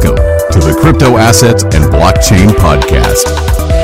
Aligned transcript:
Welcome 0.00 0.16
to 0.52 0.60
the 0.60 0.78
Crypto 0.80 1.16
Assets 1.16 1.64
and 1.64 1.84
Blockchain 1.92 2.50
Podcast. 2.50 3.77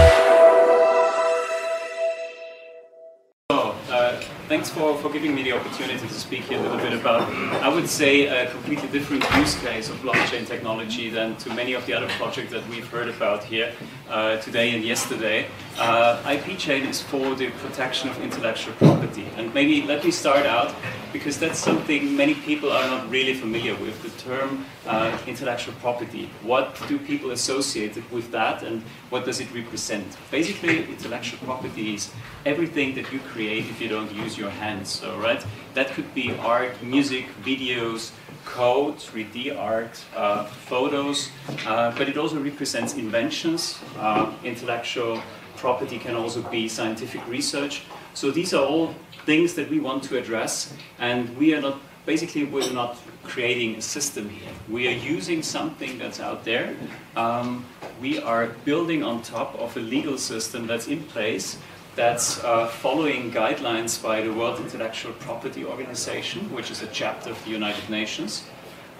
Thanks 4.95 5.07
for, 5.09 5.12
giving 5.12 5.35
me 5.35 5.43
the 5.43 5.53
opportunity 5.53 6.07
to 6.07 6.14
speak 6.14 6.43
here 6.43 6.59
a 6.59 6.62
little 6.62 6.79
bit 6.79 6.93
about, 6.93 7.23
I 7.62 7.69
would 7.69 7.89
say, 7.89 8.27
a 8.27 8.50
completely 8.50 8.89
different 8.89 9.25
use 9.37 9.55
case 9.61 9.89
of 9.89 9.96
blockchain 9.96 10.46
technology 10.46 11.09
than 11.09 11.37
to 11.37 11.52
many 11.55 11.73
of 11.73 11.87
the 11.87 11.95
other 11.95 12.09
projects 12.11 12.52
that 12.52 12.66
we've 12.69 12.87
heard 12.89 13.09
about 13.09 13.45
here 13.45 13.73
uh, 14.09 14.37
today 14.38 14.75
and 14.75 14.84
yesterday. 14.84 15.46
Uh, 15.79 16.23
IP 16.30 16.59
chain 16.59 16.87
is 16.87 17.01
for 17.01 17.34
the 17.34 17.51
protection 17.62 18.09
of 18.09 18.20
intellectual 18.20 18.75
property. 18.75 19.27
And 19.37 19.52
maybe 19.55 19.83
let 19.83 20.05
me 20.05 20.11
start 20.11 20.46
out 20.46 20.75
because 21.12 21.38
that's 21.38 21.59
something 21.59 22.16
many 22.16 22.34
people 22.34 22.73
are 22.73 22.88
not 22.88 23.09
really 23.09 23.34
familiar 23.34 23.74
with, 23.77 24.02
the 24.02 24.11
term 24.20 24.66
uh, 24.87 25.16
intellectual 25.29 25.74
property. 25.74 26.29
What 26.42 26.80
do 26.88 26.98
people 26.98 27.30
associate 27.30 27.97
with 28.11 28.30
that 28.33 28.62
and 28.65 28.83
what 29.11 29.24
does 29.24 29.41
it 29.41 29.52
represent? 29.55 30.16
Basically, 30.30 30.84
intellectual 30.84 31.38
property 31.47 31.95
is 31.95 32.11
everything 32.45 32.97
that 32.97 33.12
you 33.12 33.20
create 33.20 33.65
if 33.66 33.80
you 33.80 33.88
don't 33.88 34.12
use 34.12 34.37
your 34.37 34.51
So, 34.84 35.19
right, 35.19 35.45
that 35.74 35.88
could 35.93 36.15
be 36.15 36.34
art, 36.38 36.83
music, 36.83 37.27
videos, 37.45 38.11
code, 38.45 38.97
3D 38.97 39.57
art, 39.59 40.05
uh, 40.15 40.45
photos, 40.45 41.30
uh, 41.66 41.97
but 41.97 42.09
it 42.09 42.16
also 42.16 42.41
represents 42.41 42.95
inventions. 42.95 43.79
Uh, 43.98 44.33
intellectual 44.45 45.23
property 45.57 45.98
can 45.98 46.15
also 46.15 46.43
be 46.43 46.69
scientific 46.69 47.27
research. 47.29 47.83
So 48.12 48.30
these 48.30 48.52
are 48.55 48.65
all 48.65 48.95
things 49.24 49.55
that 49.55 49.70
we 49.70 49.80
want 49.80 50.02
to 50.05 50.19
address, 50.19 50.74
and 50.98 51.37
we 51.37 51.55
are 51.55 51.60
not 51.60 51.80
basically 52.07 52.45
we're 52.45 52.71
not 52.73 52.98
creating 53.23 53.77
a 53.77 53.80
system 53.80 54.29
here. 54.29 54.52
We 54.69 54.88
are 54.88 54.99
using 55.15 55.43
something 55.43 55.99
that's 55.99 56.21
out 56.21 56.45
there. 56.45 56.77
Um, 57.16 57.65
we 58.01 58.21
are 58.21 58.49
building 58.65 59.02
on 59.02 59.23
top 59.23 59.55
of 59.59 59.77
a 59.77 59.80
legal 59.80 60.18
system 60.18 60.66
that's 60.66 60.87
in 60.87 61.02
place 61.05 61.57
that's 61.96 62.42
uh, 62.42 62.66
following 62.66 63.30
guidelines 63.30 64.03
by 64.03 64.20
the 64.20 64.32
World 64.32 64.59
Intellectual 64.59 65.12
Property 65.12 65.64
Organization, 65.64 66.53
which 66.53 66.70
is 66.70 66.82
a 66.82 66.88
chapter 66.88 67.31
of 67.31 67.44
the 67.44 67.50
United 67.50 67.88
Nations. 67.88 68.44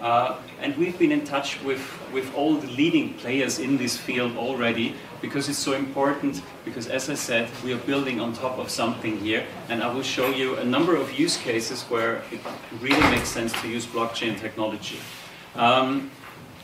Uh, 0.01 0.37
and 0.61 0.75
we've 0.77 0.97
been 0.99 1.11
in 1.11 1.23
touch 1.25 1.61
with, 1.63 1.81
with 2.13 2.33
all 2.35 2.55
the 2.55 2.67
leading 2.67 3.13
players 3.15 3.59
in 3.59 3.77
this 3.77 3.97
field 3.97 4.35
already 4.37 4.93
because 5.21 5.47
it's 5.47 5.57
so 5.57 5.73
important 5.73 6.41
because 6.65 6.87
as 6.87 7.09
I 7.09 7.15
said, 7.15 7.49
we 7.63 7.73
are 7.73 7.77
building 7.77 8.19
on 8.19 8.33
top 8.33 8.57
of 8.59 8.69
something 8.69 9.17
here 9.19 9.45
and 9.69 9.81
I 9.81 9.93
will 9.93 10.03
show 10.03 10.29
you 10.29 10.57
a 10.57 10.65
number 10.65 10.95
of 10.95 11.17
use 11.17 11.37
cases 11.37 11.83
where 11.83 12.17
it 12.31 12.39
really 12.81 13.09
makes 13.09 13.29
sense 13.29 13.53
to 13.61 13.67
use 13.69 13.85
blockchain 13.85 14.37
technology. 14.39 14.99
Um, 15.55 16.11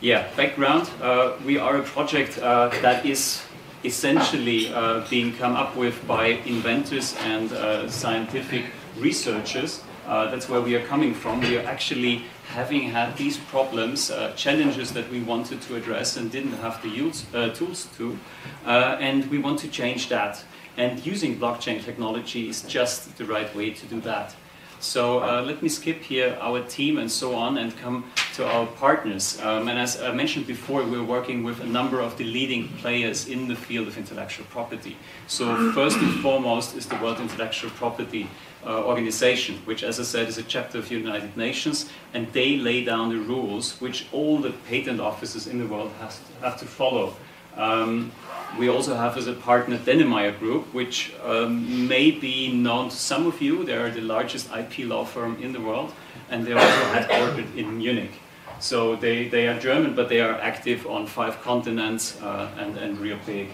yeah, 0.02 0.28
background, 0.36 0.90
uh, 1.02 1.34
we 1.46 1.58
are 1.58 1.78
a 1.78 1.84
project 1.84 2.38
uh, 2.38 2.70
that 2.82 3.06
is 3.06 3.44
essentially 3.84 4.74
uh, 4.74 5.06
being 5.10 5.34
come 5.38 5.56
up 5.56 5.76
with 5.76 6.06
by 6.08 6.28
inventors 6.46 7.16
and 7.22 7.52
uh, 7.52 7.90
scientific 7.90 8.66
researchers. 8.98 9.84
Uh, 10.06 10.30
that's 10.30 10.50
where 10.50 10.62
we 10.62 10.76
are 10.76 10.86
coming 10.88 11.14
from. 11.14 11.40
We 11.42 11.58
are 11.58 11.66
actually 11.66 12.24
having 12.48 12.90
had 12.90 13.16
these 13.18 13.38
problems, 13.38 14.12
uh, 14.12 14.34
challenges 14.36 14.92
that 14.92 15.10
we 15.10 15.22
wanted 15.22 15.62
to 15.62 15.76
address 15.76 16.18
and 16.18 16.30
didn't 16.30 16.54
have 16.54 16.82
the 16.82 16.90
use, 16.90 17.26
uh, 17.34 17.50
tools 17.50 17.88
to, 17.98 18.18
uh, 18.66 18.98
and 19.00 19.30
we 19.32 19.38
want 19.38 19.60
to 19.60 19.68
change 19.68 20.10
that. 20.10 20.44
And 20.78 21.06
using 21.06 21.40
blockchain 21.40 21.84
technology 21.84 22.50
is 22.50 22.62
just 22.64 23.18
the 23.18 23.26
right 23.26 23.54
way 23.56 23.72
to 23.72 23.86
do 23.86 24.02
that. 24.02 24.36
So 24.82 25.20
uh, 25.20 25.44
let 25.46 25.62
me 25.62 25.70
skip 25.70 26.02
here 26.02 26.36
our 26.42 26.64
team 26.64 26.98
and 26.98 27.10
so 27.10 27.36
on 27.36 27.60
and 27.60 27.78
come 27.78 28.04
to 28.34 28.48
our 28.48 28.66
partners. 28.66 29.40
Um, 29.40 29.68
and 29.68 29.78
as 29.78 30.02
I 30.02 30.12
mentioned 30.12 30.48
before, 30.48 30.84
we're 30.84 31.04
working 31.04 31.44
with 31.44 31.60
a 31.60 31.68
number 31.68 32.02
of 32.02 32.18
the 32.18 32.24
leading 32.24 32.68
players 32.80 33.28
in 33.28 33.48
the 33.48 33.56
field 33.56 33.88
of 33.88 33.98
intellectual 34.00 34.46
property. 34.50 34.98
So 35.28 35.72
first 35.74 35.98
and 35.98 36.20
foremost 36.22 36.76
is 36.76 36.88
the 36.88 36.96
World 36.96 37.20
Intellectual 37.20 37.70
Property 37.72 38.28
uh, 38.66 38.84
Organization, 38.84 39.60
which 39.66 39.84
as 39.84 40.00
I 40.00 40.04
said 40.04 40.28
is 40.28 40.40
a 40.40 40.44
chapter 40.44 40.80
of 40.80 40.90
the 40.90 40.96
United 40.96 41.38
Nations, 41.38 41.88
and 42.16 42.32
they 42.34 42.58
lay 42.58 42.84
down 42.84 43.10
the 43.10 43.20
rules 43.20 43.80
which 43.82 44.08
all 44.12 44.40
the 44.40 44.52
patent 44.68 45.00
offices 45.00 45.46
in 45.46 45.60
the 45.60 45.68
world 45.68 45.92
has 46.00 46.20
have 46.42 46.58
to 46.60 46.66
follow. 46.66 47.16
Um, 47.56 48.12
we 48.58 48.70
also 48.70 48.96
have 48.96 49.18
as 49.18 49.28
a 49.28 49.34
partner 49.34 49.78
Dennemeyer 49.78 50.38
Group, 50.38 50.74
which 50.74 51.14
um, 51.24 51.88
may 51.88 52.12
be 52.12 52.52
known 52.52 52.90
to 52.90 52.96
some 52.96 53.26
of 53.28 53.42
you. 53.42 53.64
They 53.64 53.76
are 53.76 53.90
the 53.90 54.02
largest 54.02 54.50
IP 54.54 54.86
law 54.88 55.06
firm 55.06 55.42
in 55.42 55.54
the 55.54 55.62
world, 55.62 55.94
and 56.30 56.46
they're 56.46 56.58
also 56.58 56.84
headquartered 56.94 57.56
in 57.56 57.78
Munich. 57.78 58.12
So 58.60 58.96
they, 58.96 59.28
they 59.28 59.48
are 59.48 59.60
German, 59.60 59.96
but 59.96 60.10
they 60.10 60.22
are 60.22 60.40
active 60.40 60.86
on 60.86 61.08
five 61.08 61.42
continents 61.42 62.22
uh, 62.22 62.52
and, 62.58 62.78
and 62.78 63.00
real 63.00 63.18
big. 63.26 63.50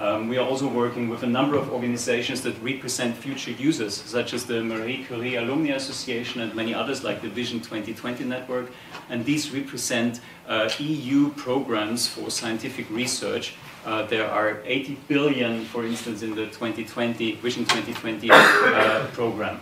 Um, 0.00 0.28
we 0.28 0.38
are 0.38 0.46
also 0.46 0.66
working 0.66 1.08
with 1.08 1.22
a 1.22 1.26
number 1.26 1.56
of 1.56 1.72
organizations 1.72 2.42
that 2.42 2.60
represent 2.60 3.16
future 3.16 3.52
users, 3.52 3.94
such 3.94 4.34
as 4.34 4.44
the 4.44 4.62
Marie 4.62 5.04
Curie 5.04 5.36
Alumni 5.36 5.70
Association 5.70 6.40
and 6.40 6.52
many 6.54 6.74
others 6.74 7.04
like 7.04 7.22
the 7.22 7.28
Vision 7.28 7.60
2020 7.60 8.24
Network. 8.24 8.72
And 9.08 9.24
these 9.24 9.52
represent 9.52 10.20
uh, 10.48 10.68
EU 10.80 11.30
programs 11.30 12.08
for 12.08 12.28
scientific 12.30 12.90
research. 12.90 13.54
Uh, 13.84 14.06
there 14.06 14.28
are 14.30 14.60
80 14.64 14.98
billion, 15.08 15.64
for 15.64 15.84
instance, 15.84 16.22
in 16.22 16.34
the 16.34 16.46
2020 16.46 17.36
Vision 17.36 17.64
2020 17.64 18.30
uh, 18.30 19.06
program. 19.12 19.60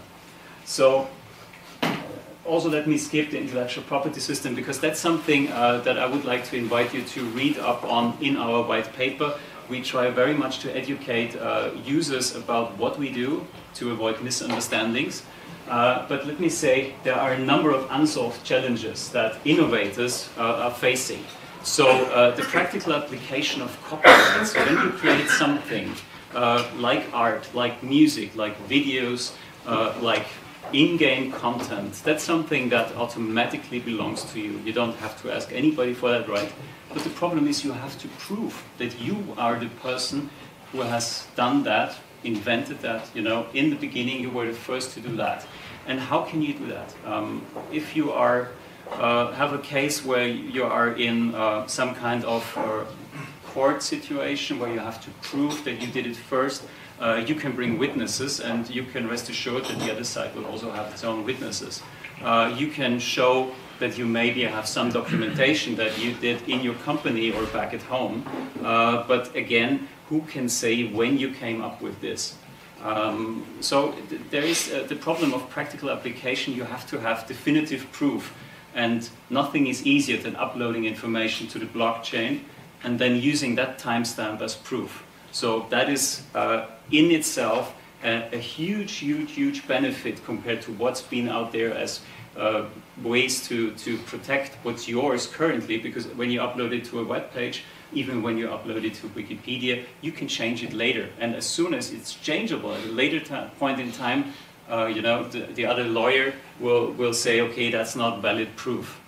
So 0.64 1.08
also 2.44 2.70
let 2.70 2.86
me 2.86 2.98
skip 2.98 3.30
the 3.30 3.38
intellectual 3.38 3.84
property 3.84 4.20
system 4.20 4.54
because 4.54 4.80
that's 4.80 5.00
something 5.00 5.50
uh, 5.52 5.78
that 5.78 5.98
I 5.98 6.06
would 6.06 6.24
like 6.24 6.44
to 6.50 6.56
invite 6.56 6.94
you 6.94 7.02
to 7.02 7.24
read 7.30 7.58
up 7.58 7.84
on 7.84 8.16
in 8.20 8.36
our 8.36 8.62
white 8.62 8.92
paper 8.92 9.34
we 9.68 9.80
try 9.80 10.10
very 10.10 10.34
much 10.34 10.58
to 10.60 10.76
educate 10.76 11.34
uh, 11.36 11.70
users 11.84 12.36
about 12.36 12.76
what 12.76 12.98
we 12.98 13.10
do 13.10 13.46
to 13.74 13.90
avoid 13.90 14.20
misunderstandings. 14.20 15.22
Uh, 15.68 16.06
but 16.08 16.26
let 16.26 16.38
me 16.40 16.48
say 16.48 16.94
there 17.04 17.14
are 17.14 17.32
a 17.32 17.38
number 17.38 17.70
of 17.70 17.86
unsolved 17.90 18.44
challenges 18.44 19.08
that 19.10 19.36
innovators 19.44 20.28
uh, 20.36 20.64
are 20.64 20.70
facing. 20.70 21.24
So 21.64 21.86
uh, 21.88 22.34
the 22.34 22.42
practical 22.42 22.92
application 22.92 23.62
of 23.62 23.70
copyrights, 23.84 24.54
when 24.54 24.68
you 24.68 24.90
create 24.90 25.28
something 25.28 25.94
uh, 26.34 26.68
like 26.76 27.06
art, 27.12 27.48
like 27.54 27.82
music, 27.82 28.34
like 28.34 28.56
videos, 28.68 29.34
uh, 29.66 29.94
like 30.00 30.26
in-game 30.72 31.30
content, 31.32 31.94
that's 32.04 32.24
something 32.24 32.68
that 32.70 32.94
automatically 32.96 33.78
belongs 33.78 34.24
to 34.32 34.40
you. 34.40 34.58
You 34.64 34.72
don't 34.72 34.96
have 34.96 35.20
to 35.22 35.32
ask 35.32 35.52
anybody 35.52 35.94
for 35.94 36.10
that 36.10 36.28
right. 36.28 36.52
But 36.92 37.04
the 37.04 37.10
problem 37.10 37.46
is 37.46 37.64
you 37.64 37.72
have 37.72 37.96
to 38.00 38.08
prove 38.18 38.64
that 38.78 39.00
you 39.00 39.34
are 39.38 39.58
the 39.58 39.68
person 39.68 40.30
who 40.72 40.80
has 40.80 41.26
done 41.36 41.62
that, 41.62 41.94
invented 42.24 42.80
that, 42.80 43.08
you 43.14 43.22
know, 43.22 43.46
in 43.54 43.70
the 43.70 43.76
beginning 43.76 44.20
you 44.20 44.30
were 44.30 44.46
the 44.46 44.52
first 44.52 44.94
to 44.94 45.00
do 45.00 45.16
that. 45.16 45.46
And 45.86 46.00
how 46.00 46.22
can 46.22 46.42
you 46.42 46.54
do 46.54 46.66
that? 46.66 46.94
Um, 47.04 47.46
if 47.70 47.94
you 47.94 48.12
are, 48.12 48.50
uh, 49.00 49.32
have 49.32 49.52
a 49.52 49.58
case 49.58 50.04
where 50.04 50.28
you 50.28 50.64
are 50.64 50.92
in 50.92 51.34
uh, 51.34 51.66
some 51.66 51.94
kind 51.94 52.24
of 52.24 52.42
uh, 52.56 52.84
court 53.52 53.82
situation 53.82 54.58
where 54.58 54.72
you 54.72 54.78
have 54.78 55.00
to 55.04 55.10
prove 55.22 55.64
that 55.64 55.80
you 55.80 55.88
did 55.88 56.06
it 56.06 56.16
first, 56.16 56.62
uh, 57.00 57.22
you 57.26 57.34
can 57.34 57.52
bring 57.52 57.78
witnesses 57.78 58.40
and 58.40 58.70
you 58.70 58.84
can 58.84 59.08
rest 59.08 59.28
assured 59.28 59.64
that 59.64 59.78
the 59.80 59.90
other 59.90 60.04
side 60.04 60.34
will 60.34 60.46
also 60.46 60.70
have 60.70 60.86
its 60.92 61.04
own 61.04 61.24
witnesses. 61.24 61.82
You 62.56 62.68
can 62.68 63.00
show 63.00 63.52
that 63.82 63.98
you 63.98 64.06
maybe 64.06 64.44
have 64.44 64.66
some 64.66 64.90
documentation 64.90 65.74
that 65.74 65.98
you 65.98 66.12
did 66.14 66.48
in 66.48 66.60
your 66.60 66.74
company 66.84 67.32
or 67.32 67.44
back 67.46 67.74
at 67.74 67.82
home. 67.82 68.24
Uh, 68.62 69.02
but 69.08 69.34
again, 69.34 69.88
who 70.08 70.20
can 70.22 70.48
say 70.48 70.84
when 70.84 71.18
you 71.18 71.32
came 71.32 71.60
up 71.60 71.82
with 71.82 72.00
this? 72.00 72.36
Um, 72.82 73.44
so 73.60 73.92
th 74.08 74.20
there 74.30 74.46
is 74.54 74.60
uh, 74.68 74.74
the 74.92 74.96
problem 75.06 75.32
of 75.34 75.40
practical 75.56 75.88
application. 75.90 76.54
You 76.60 76.66
have 76.74 76.84
to 76.92 76.96
have 77.06 77.18
definitive 77.34 77.82
proof, 77.98 78.22
and 78.74 79.08
nothing 79.30 79.66
is 79.66 79.86
easier 79.86 80.16
than 80.16 80.36
uploading 80.36 80.84
information 80.84 81.46
to 81.48 81.58
the 81.58 81.66
blockchain 81.66 82.40
and 82.84 82.98
then 82.98 83.16
using 83.16 83.54
that 83.56 83.78
timestamp 83.78 84.40
as 84.40 84.54
proof. 84.54 85.04
So 85.30 85.66
that 85.70 85.88
is 85.88 86.22
uh, 86.34 86.66
in 86.90 87.10
itself 87.10 87.74
a, 88.04 88.28
a, 88.32 88.38
huge, 88.38 88.96
huge, 88.96 89.32
huge 89.32 89.66
benefit 89.66 90.24
compared 90.24 90.62
to 90.62 90.72
what's 90.72 91.02
been 91.02 91.28
out 91.28 91.52
there 91.52 91.72
as 91.72 92.00
uh, 92.36 92.64
ways 93.02 93.46
to, 93.48 93.72
to 93.72 93.98
protect 93.98 94.56
what's 94.62 94.88
yours 94.88 95.26
currently, 95.26 95.78
because 95.78 96.06
when 96.08 96.30
you 96.30 96.40
upload 96.40 96.72
it 96.72 96.84
to 96.86 97.00
a 97.00 97.04
web 97.04 97.30
page, 97.32 97.64
even 97.92 98.22
when 98.22 98.38
you 98.38 98.48
upload 98.48 98.84
it 98.84 98.94
to 98.94 99.06
Wikipedia, 99.08 99.84
you 100.00 100.12
can 100.12 100.26
change 100.26 100.62
it 100.62 100.72
later. 100.72 101.10
And 101.20 101.34
as 101.34 101.46
soon 101.46 101.74
as 101.74 101.92
it's 101.92 102.14
changeable 102.14 102.74
at 102.74 102.84
a 102.84 102.88
later 102.88 103.50
point 103.58 103.80
in 103.80 103.92
time, 103.92 104.32
uh, 104.70 104.86
you 104.86 105.02
know, 105.02 105.28
the, 105.28 105.40
the, 105.54 105.66
other 105.66 105.84
lawyer 105.84 106.34
will, 106.60 106.92
will 106.92 107.12
say, 107.12 107.40
okay, 107.40 107.70
that's 107.70 107.96
not 107.96 108.22
valid 108.22 108.54
proof. 108.56 109.00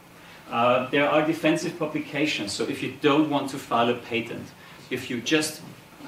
Uh, 0.50 0.88
there 0.90 1.08
are 1.08 1.26
defensive 1.26 1.78
publications, 1.78 2.52
so 2.52 2.64
if 2.64 2.82
you 2.82 2.94
don't 3.00 3.30
want 3.30 3.48
to 3.50 3.58
file 3.58 3.88
a 3.88 3.94
patent, 3.94 4.46
if 4.90 5.08
you're 5.08 5.20
just 5.20 5.62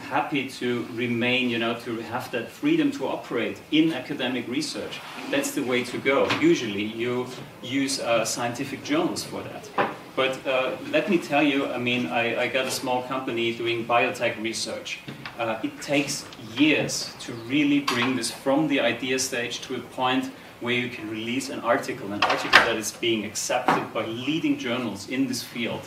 happy 0.06 0.48
to 0.48 0.86
remain, 0.92 1.50
you 1.50 1.58
know, 1.58 1.74
to 1.80 1.96
have 1.96 2.30
that 2.30 2.48
freedom 2.48 2.90
to 2.92 3.06
operate 3.06 3.58
in 3.72 3.92
academic 3.92 4.46
research. 4.46 5.00
That's 5.30 5.52
the 5.52 5.62
way 5.62 5.84
to 5.84 5.98
go. 5.98 6.30
Usually 6.40 6.84
you 6.84 7.26
use 7.62 8.00
uh, 8.00 8.24
scientific 8.24 8.84
journals 8.84 9.24
for 9.24 9.42
that. 9.42 9.68
But 10.14 10.46
uh, 10.46 10.76
let 10.90 11.10
me 11.10 11.18
tell 11.18 11.42
you, 11.42 11.66
I 11.66 11.78
mean, 11.78 12.06
I, 12.06 12.42
I, 12.42 12.48
got 12.48 12.66
a 12.66 12.70
small 12.70 13.02
company 13.02 13.54
doing 13.54 13.84
biotech 13.84 14.40
research. 14.42 15.00
Uh, 15.38 15.58
it 15.62 15.82
takes 15.82 16.24
years 16.56 17.14
to 17.20 17.32
really 17.46 17.80
bring 17.80 18.16
this 18.16 18.30
from 18.30 18.68
the 18.68 18.80
idea 18.80 19.18
stage 19.18 19.60
to 19.60 19.74
a 19.74 19.80
point 19.80 20.30
where 20.60 20.72
you 20.72 20.88
can 20.88 21.10
release 21.10 21.50
an 21.50 21.60
article, 21.60 22.10
an 22.12 22.24
article 22.24 22.58
that 22.60 22.76
is 22.76 22.92
being 22.92 23.24
accepted 23.26 23.92
by 23.92 24.06
leading 24.06 24.58
journals 24.58 25.10
in 25.10 25.26
this 25.26 25.42
field. 25.42 25.82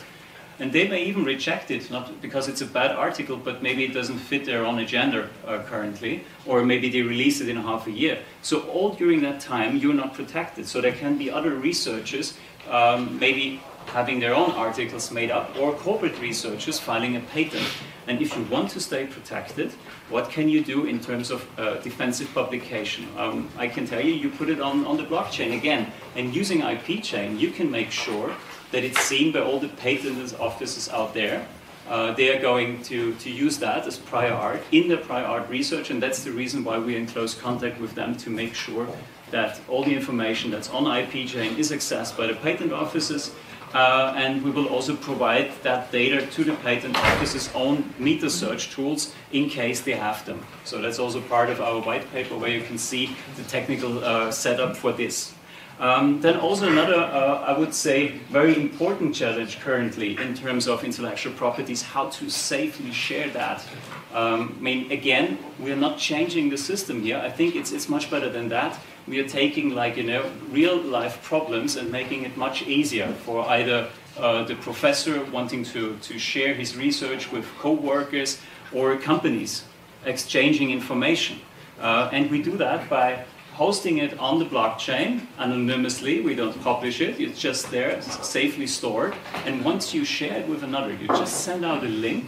And 0.60 0.70
they 0.72 0.86
may 0.86 1.02
even 1.04 1.24
reject 1.24 1.70
it, 1.70 1.90
not 1.90 2.20
because 2.20 2.46
it's 2.46 2.60
a 2.60 2.66
bad 2.66 2.92
article, 2.92 3.36
but 3.36 3.62
maybe 3.62 3.82
it 3.82 3.94
doesn't 3.94 4.18
fit 4.18 4.44
their 4.44 4.64
own 4.64 4.78
agenda 4.78 5.28
uh, 5.46 5.62
currently, 5.62 6.22
or 6.46 6.62
maybe 6.62 6.88
they 6.90 7.02
release 7.02 7.40
it 7.40 7.48
in 7.48 7.56
half 7.56 7.86
a 7.86 7.90
year. 7.90 8.18
So 8.42 8.60
all 8.68 8.90
during 8.90 9.22
that 9.22 9.40
time, 9.40 9.78
you're 9.78 9.94
not 9.94 10.14
protected. 10.14 10.68
So 10.68 10.80
there 10.80 10.92
can 10.92 11.16
be 11.16 11.30
other 11.30 11.54
researchers, 11.54 12.34
um, 12.68 13.18
maybe 13.18 13.60
having 13.86 14.20
their 14.20 14.34
own 14.34 14.52
articles 14.52 15.10
made 15.10 15.30
up, 15.30 15.56
or 15.58 15.72
corporate 15.72 16.18
researchers 16.20 16.78
filing 16.78 17.16
a 17.16 17.20
patent. 17.20 17.66
And 18.06 18.20
if 18.20 18.36
you 18.36 18.42
want 18.44 18.70
to 18.70 18.80
stay 18.80 19.06
protected, 19.06 19.72
what 20.08 20.30
can 20.30 20.48
you 20.48 20.64
do 20.64 20.86
in 20.86 21.00
terms 21.00 21.30
of 21.30 21.46
uh, 21.58 21.76
defensive 21.76 22.32
publication? 22.34 23.06
Um, 23.16 23.48
I 23.56 23.68
can 23.68 23.86
tell 23.86 24.00
you, 24.00 24.12
you 24.12 24.30
put 24.30 24.48
it 24.48 24.60
on, 24.60 24.86
on 24.86 24.96
the 24.96 25.04
blockchain 25.04 25.56
again. 25.56 25.92
And 26.16 26.34
using 26.34 26.60
IP 26.60 27.02
chain, 27.02 27.38
you 27.38 27.50
can 27.50 27.70
make 27.70 27.90
sure 27.90 28.34
that 28.72 28.84
it's 28.84 29.00
seen 29.00 29.32
by 29.32 29.40
all 29.40 29.58
the 29.58 29.68
patent 29.68 30.38
offices 30.40 30.88
out 30.88 31.14
there. 31.14 31.46
Uh, 31.88 32.12
they 32.14 32.36
are 32.36 32.40
going 32.40 32.80
to, 32.84 33.14
to 33.14 33.30
use 33.30 33.58
that 33.58 33.86
as 33.86 33.98
prior 33.98 34.32
art 34.32 34.62
in 34.70 34.86
their 34.88 34.98
prior 34.98 35.24
art 35.24 35.48
research, 35.48 35.90
and 35.90 36.00
that's 36.00 36.22
the 36.22 36.30
reason 36.30 36.62
why 36.62 36.78
we're 36.78 36.96
in 36.96 37.06
close 37.06 37.34
contact 37.34 37.80
with 37.80 37.94
them 37.94 38.16
to 38.16 38.30
make 38.30 38.54
sure 38.54 38.86
that 39.32 39.60
all 39.68 39.82
the 39.82 39.94
information 39.94 40.50
that's 40.50 40.70
on 40.70 40.86
IP 40.86 41.26
chain 41.26 41.56
is 41.56 41.72
accessed 41.72 42.16
by 42.16 42.26
the 42.26 42.34
patent 42.34 42.72
offices, 42.72 43.32
uh, 43.74 44.14
and 44.16 44.42
we 44.42 44.50
will 44.50 44.66
also 44.66 44.96
provide 44.96 45.50
that 45.62 45.92
data 45.92 46.26
to 46.26 46.44
the 46.44 46.54
patent 46.56 46.96
office's 46.96 47.50
own 47.54 47.94
meta 47.98 48.28
search 48.28 48.70
tools 48.70 49.14
in 49.32 49.48
case 49.48 49.80
they 49.80 49.92
have 49.92 50.24
them. 50.26 50.44
So 50.64 50.80
that's 50.80 50.98
also 50.98 51.20
part 51.20 51.50
of 51.50 51.60
our 51.60 51.80
white 51.80 52.10
paper 52.12 52.36
where 52.36 52.50
you 52.50 52.62
can 52.62 52.78
see 52.78 53.16
the 53.36 53.44
technical 53.44 54.04
uh, 54.04 54.30
setup 54.30 54.76
for 54.76 54.92
this. 54.92 55.34
Um, 55.80 56.20
then 56.20 56.36
also 56.36 56.68
another, 56.68 56.96
uh, 56.96 57.44
I 57.46 57.58
would 57.58 57.72
say, 57.72 58.08
very 58.30 58.54
important 58.54 59.14
challenge 59.14 59.60
currently 59.60 60.14
in 60.18 60.34
terms 60.34 60.68
of 60.68 60.84
intellectual 60.84 61.32
properties, 61.32 61.80
how 61.80 62.10
to 62.10 62.28
safely 62.28 62.92
share 62.92 63.30
that. 63.30 63.64
Um, 64.12 64.56
I 64.58 64.62
mean, 64.62 64.92
again, 64.92 65.38
we 65.58 65.72
are 65.72 65.76
not 65.76 65.96
changing 65.96 66.50
the 66.50 66.58
system 66.58 67.00
here. 67.00 67.16
I 67.16 67.30
think 67.30 67.56
it's, 67.56 67.72
it's 67.72 67.88
much 67.88 68.10
better 68.10 68.28
than 68.28 68.50
that. 68.50 68.78
We 69.06 69.18
are 69.20 69.28
taking 69.28 69.70
like, 69.70 69.96
you 69.96 70.04
know, 70.04 70.30
real 70.50 70.76
life 70.76 71.22
problems 71.22 71.76
and 71.76 71.90
making 71.90 72.24
it 72.24 72.36
much 72.36 72.62
easier 72.62 73.08
for 73.24 73.48
either 73.48 73.88
uh, 74.18 74.44
the 74.44 74.54
professor 74.56 75.24
wanting 75.26 75.64
to, 75.64 75.96
to 75.96 76.18
share 76.18 76.54
his 76.54 76.76
research 76.76 77.32
with 77.32 77.46
co-workers 77.58 78.38
or 78.72 78.96
companies 78.96 79.64
exchanging 80.04 80.70
information. 80.70 81.40
Uh, 81.80 82.10
and 82.12 82.30
we 82.30 82.42
do 82.42 82.56
that 82.56 82.88
by 82.88 83.24
hosting 83.54 83.98
it 83.98 84.18
on 84.18 84.38
the 84.38 84.44
blockchain 84.44 85.20
anonymously. 85.38 86.20
We 86.20 86.34
don't 86.34 86.58
publish 86.62 87.00
it. 87.00 87.20
It's 87.20 87.38
just 87.38 87.70
there, 87.70 88.00
safely 88.02 88.66
stored. 88.66 89.14
And 89.44 89.64
once 89.64 89.92
you 89.92 90.04
share 90.04 90.38
it 90.40 90.48
with 90.48 90.62
another, 90.62 90.92
you 90.92 91.06
just 91.08 91.44
send 91.44 91.64
out 91.64 91.84
a 91.84 91.88
link 91.88 92.24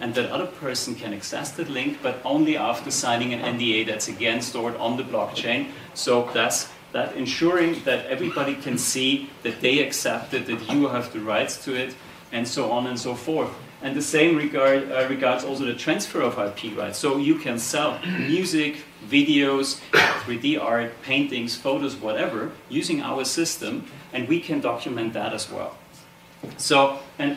and 0.00 0.14
that 0.14 0.30
other 0.30 0.46
person 0.46 0.94
can 0.94 1.14
access 1.14 1.50
that 1.52 1.70
link, 1.70 1.98
but 2.02 2.20
only 2.24 2.56
after 2.56 2.90
signing 2.90 3.32
an 3.32 3.40
NDA 3.40 3.86
that's 3.86 4.08
again 4.08 4.40
stored 4.40 4.76
on 4.76 4.96
the 4.96 5.04
blockchain. 5.04 5.70
So 5.94 6.28
that's 6.32 6.68
that 6.94 7.16
ensuring 7.16 7.82
that 7.84 8.06
everybody 8.06 8.54
can 8.54 8.78
see 8.78 9.28
that 9.42 9.60
they 9.60 9.80
accept 9.80 10.32
it, 10.32 10.46
that 10.46 10.72
you 10.72 10.86
have 10.88 11.12
the 11.12 11.18
rights 11.18 11.62
to 11.64 11.74
it, 11.74 11.94
and 12.32 12.46
so 12.46 12.70
on 12.70 12.86
and 12.86 12.98
so 12.98 13.14
forth. 13.14 13.50
And 13.82 13.94
the 13.94 14.02
same 14.02 14.36
regard, 14.36 14.90
uh, 14.90 15.06
regards 15.10 15.44
also 15.44 15.64
the 15.64 15.74
transfer 15.74 16.22
of 16.22 16.38
IP 16.38 16.74
rights. 16.76 16.98
So 16.98 17.18
you 17.18 17.34
can 17.34 17.58
sell 17.58 17.98
music, 18.06 18.84
videos, 19.10 19.80
3D 19.92 20.58
art, 20.58 20.92
paintings, 21.02 21.56
photos, 21.56 21.96
whatever, 21.96 22.52
using 22.70 23.02
our 23.02 23.24
system, 23.24 23.86
and 24.12 24.28
we 24.28 24.40
can 24.40 24.60
document 24.60 25.12
that 25.12 25.34
as 25.34 25.50
well. 25.50 25.76
So, 26.56 27.00
and 27.18 27.36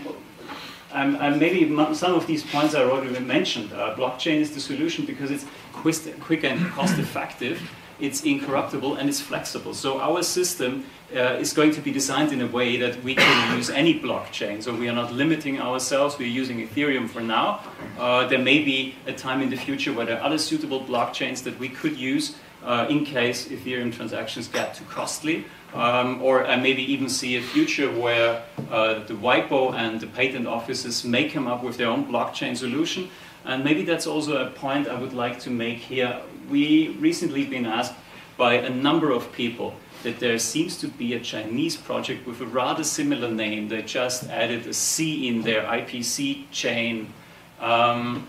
um, 0.91 1.15
and 1.15 1.39
maybe 1.39 1.67
some 1.93 2.13
of 2.13 2.27
these 2.27 2.43
points 2.43 2.75
I 2.75 2.83
already 2.83 3.19
mentioned. 3.19 3.73
Uh, 3.73 3.95
blockchain 3.95 4.39
is 4.39 4.53
the 4.53 4.59
solution 4.59 5.05
because 5.05 5.31
it's 5.31 5.45
quick 5.73 6.43
and 6.43 6.65
cost 6.71 6.97
effective 6.97 7.61
it's 7.99 8.23
incorruptible 8.23 8.95
and 8.95 9.09
it's 9.09 9.21
flexible. 9.21 9.73
So 9.73 9.99
our 9.99 10.23
system 10.23 10.85
uh, 11.15 11.37
is 11.39 11.53
going 11.53 11.71
to 11.71 11.81
be 11.81 11.91
designed 11.91 12.31
in 12.31 12.41
a 12.41 12.47
way 12.47 12.77
that 12.77 13.01
we 13.03 13.15
can 13.15 13.57
use 13.57 13.69
any 13.69 13.99
blockchain. 13.99 14.61
So 14.61 14.73
we 14.73 14.87
are 14.89 14.93
not 14.93 15.13
limiting 15.13 15.59
ourselves. 15.59 16.17
We're 16.17 16.27
using 16.27 16.67
Ethereum 16.67 17.09
for 17.09 17.21
now. 17.21 17.61
Uh, 17.97 18.27
there 18.27 18.39
may 18.39 18.63
be 18.63 18.95
a 19.07 19.13
time 19.13 19.41
in 19.41 19.49
the 19.49 19.57
future 19.57 19.93
where 19.93 20.05
there 20.05 20.19
are 20.19 20.23
other 20.23 20.37
suitable 20.37 20.81
blockchains 20.81 21.43
that 21.43 21.57
we 21.59 21.69
could 21.69 21.97
use 21.97 22.35
uh, 22.63 22.87
in 22.89 23.05
case 23.05 23.47
Ethereum 23.47 23.93
transactions 23.93 24.47
get 24.47 24.75
too 24.75 24.85
costly. 24.85 25.45
Um, 25.73 26.21
or 26.21 26.45
I 26.47 26.55
maybe 26.55 26.81
even 26.93 27.09
see 27.09 27.35
a 27.35 27.41
future 27.41 27.91
where 27.91 28.43
uh, 28.71 29.03
the 29.05 29.13
WIPO 29.13 29.73
and 29.73 29.99
the 29.99 30.07
patent 30.07 30.47
offices 30.47 31.03
may 31.03 31.29
come 31.29 31.45
up 31.45 31.61
with 31.61 31.77
their 31.77 31.87
own 31.87 32.05
blockchain 32.05 32.55
solution. 32.55 33.09
And 33.45 33.63
maybe 33.63 33.83
that's 33.83 34.07
also 34.07 34.45
a 34.45 34.49
point 34.49 34.87
I 34.87 34.99
would 34.99 35.13
like 35.13 35.39
to 35.41 35.49
make 35.49 35.77
here 35.77 36.21
we 36.49 36.89
recently 36.99 37.45
been 37.45 37.65
asked 37.65 37.93
by 38.37 38.55
a 38.55 38.69
number 38.69 39.11
of 39.11 39.31
people 39.31 39.73
that 40.03 40.19
there 40.19 40.37
seems 40.37 40.77
to 40.77 40.87
be 40.87 41.13
a 41.15 41.19
Chinese 41.19 41.75
project 41.75 42.27
with 42.27 42.39
a 42.41 42.45
rather 42.45 42.83
similar 42.83 43.29
name. 43.29 43.67
They 43.67 43.81
just 43.81 44.29
added 44.29 44.67
a 44.67 44.73
C 44.73 45.27
in 45.27 45.41
their 45.41 45.63
IPC 45.63 46.49
chain. 46.51 47.13
Um, 47.59 48.27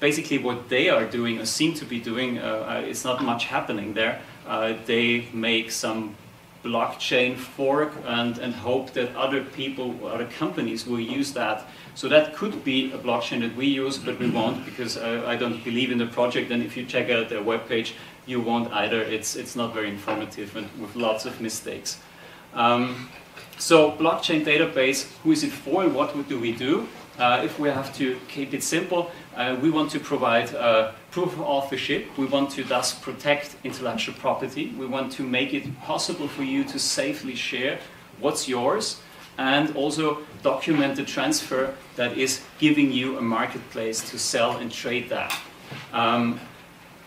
basically, 0.00 0.38
what 0.38 0.68
they 0.68 0.88
are 0.88 1.04
doing, 1.04 1.38
or 1.38 1.44
seem 1.44 1.74
to 1.74 1.84
be 1.84 2.00
doing, 2.00 2.38
uh, 2.38 2.82
it's 2.84 3.04
not 3.04 3.22
much 3.22 3.44
happening 3.44 3.92
there. 3.92 4.20
Uh, 4.46 4.74
they 4.86 5.28
make 5.32 5.70
some 5.70 6.16
blockchain 6.66 7.36
fork 7.36 7.92
and, 8.04 8.38
and 8.38 8.54
hope 8.54 8.92
that 8.92 9.14
other 9.14 9.42
people, 9.44 9.94
other 10.06 10.26
companies 10.26 10.86
will 10.86 11.00
use 11.00 11.32
that. 11.32 11.64
So 11.94 12.08
that 12.08 12.34
could 12.34 12.64
be 12.64 12.92
a 12.92 12.98
blockchain 12.98 13.40
that 13.40 13.56
we 13.56 13.66
use, 13.66 13.98
but 13.98 14.18
we 14.18 14.28
won't 14.28 14.64
because 14.64 14.96
uh, 14.96 15.24
I 15.26 15.36
don't 15.36 15.62
believe 15.64 15.90
in 15.90 15.98
the 15.98 16.06
project. 16.06 16.50
And 16.50 16.62
if 16.62 16.76
you 16.76 16.84
check 16.84 17.10
out 17.10 17.28
their 17.28 17.42
webpage, 17.42 17.92
you 18.26 18.40
won't 18.40 18.72
either. 18.72 19.00
It's, 19.00 19.36
it's 19.36 19.56
not 19.56 19.72
very 19.72 19.88
informative 19.88 20.56
and 20.56 20.68
with 20.80 20.96
lots 20.96 21.24
of 21.24 21.40
mistakes. 21.40 21.98
Um, 22.52 23.08
so 23.58 23.92
blockchain 23.92 24.44
database, 24.44 25.06
who 25.22 25.32
is 25.32 25.42
it 25.44 25.52
for 25.52 25.84
and 25.84 25.94
what 25.94 26.28
do 26.28 26.38
we 26.38 26.52
do? 26.52 26.88
Uh, 27.18 27.40
if 27.42 27.58
we 27.58 27.68
have 27.68 27.94
to 27.96 28.18
keep 28.28 28.52
it 28.52 28.62
simple, 28.62 29.10
uh, 29.36 29.56
we 29.62 29.70
want 29.70 29.90
to 29.90 29.98
provide 29.98 30.54
uh, 30.54 30.92
proof 31.10 31.32
of 31.32 31.40
authorship. 31.40 32.06
We 32.18 32.26
want 32.26 32.50
to 32.50 32.64
thus 32.64 32.94
protect 32.94 33.56
intellectual 33.64 34.14
property. 34.14 34.74
We 34.78 34.86
want 34.86 35.12
to 35.12 35.22
make 35.22 35.54
it 35.54 35.64
possible 35.80 36.28
for 36.28 36.42
you 36.42 36.64
to 36.64 36.78
safely 36.78 37.34
share 37.34 37.78
what's 38.20 38.48
yours 38.48 39.00
and 39.38 39.74
also 39.76 40.18
document 40.42 40.96
the 40.96 41.04
transfer 41.04 41.74
that 41.96 42.16
is 42.16 42.42
giving 42.58 42.92
you 42.92 43.18
a 43.18 43.22
marketplace 43.22 44.10
to 44.10 44.18
sell 44.18 44.56
and 44.58 44.70
trade 44.70 45.08
that. 45.08 45.38
Um, 45.92 46.40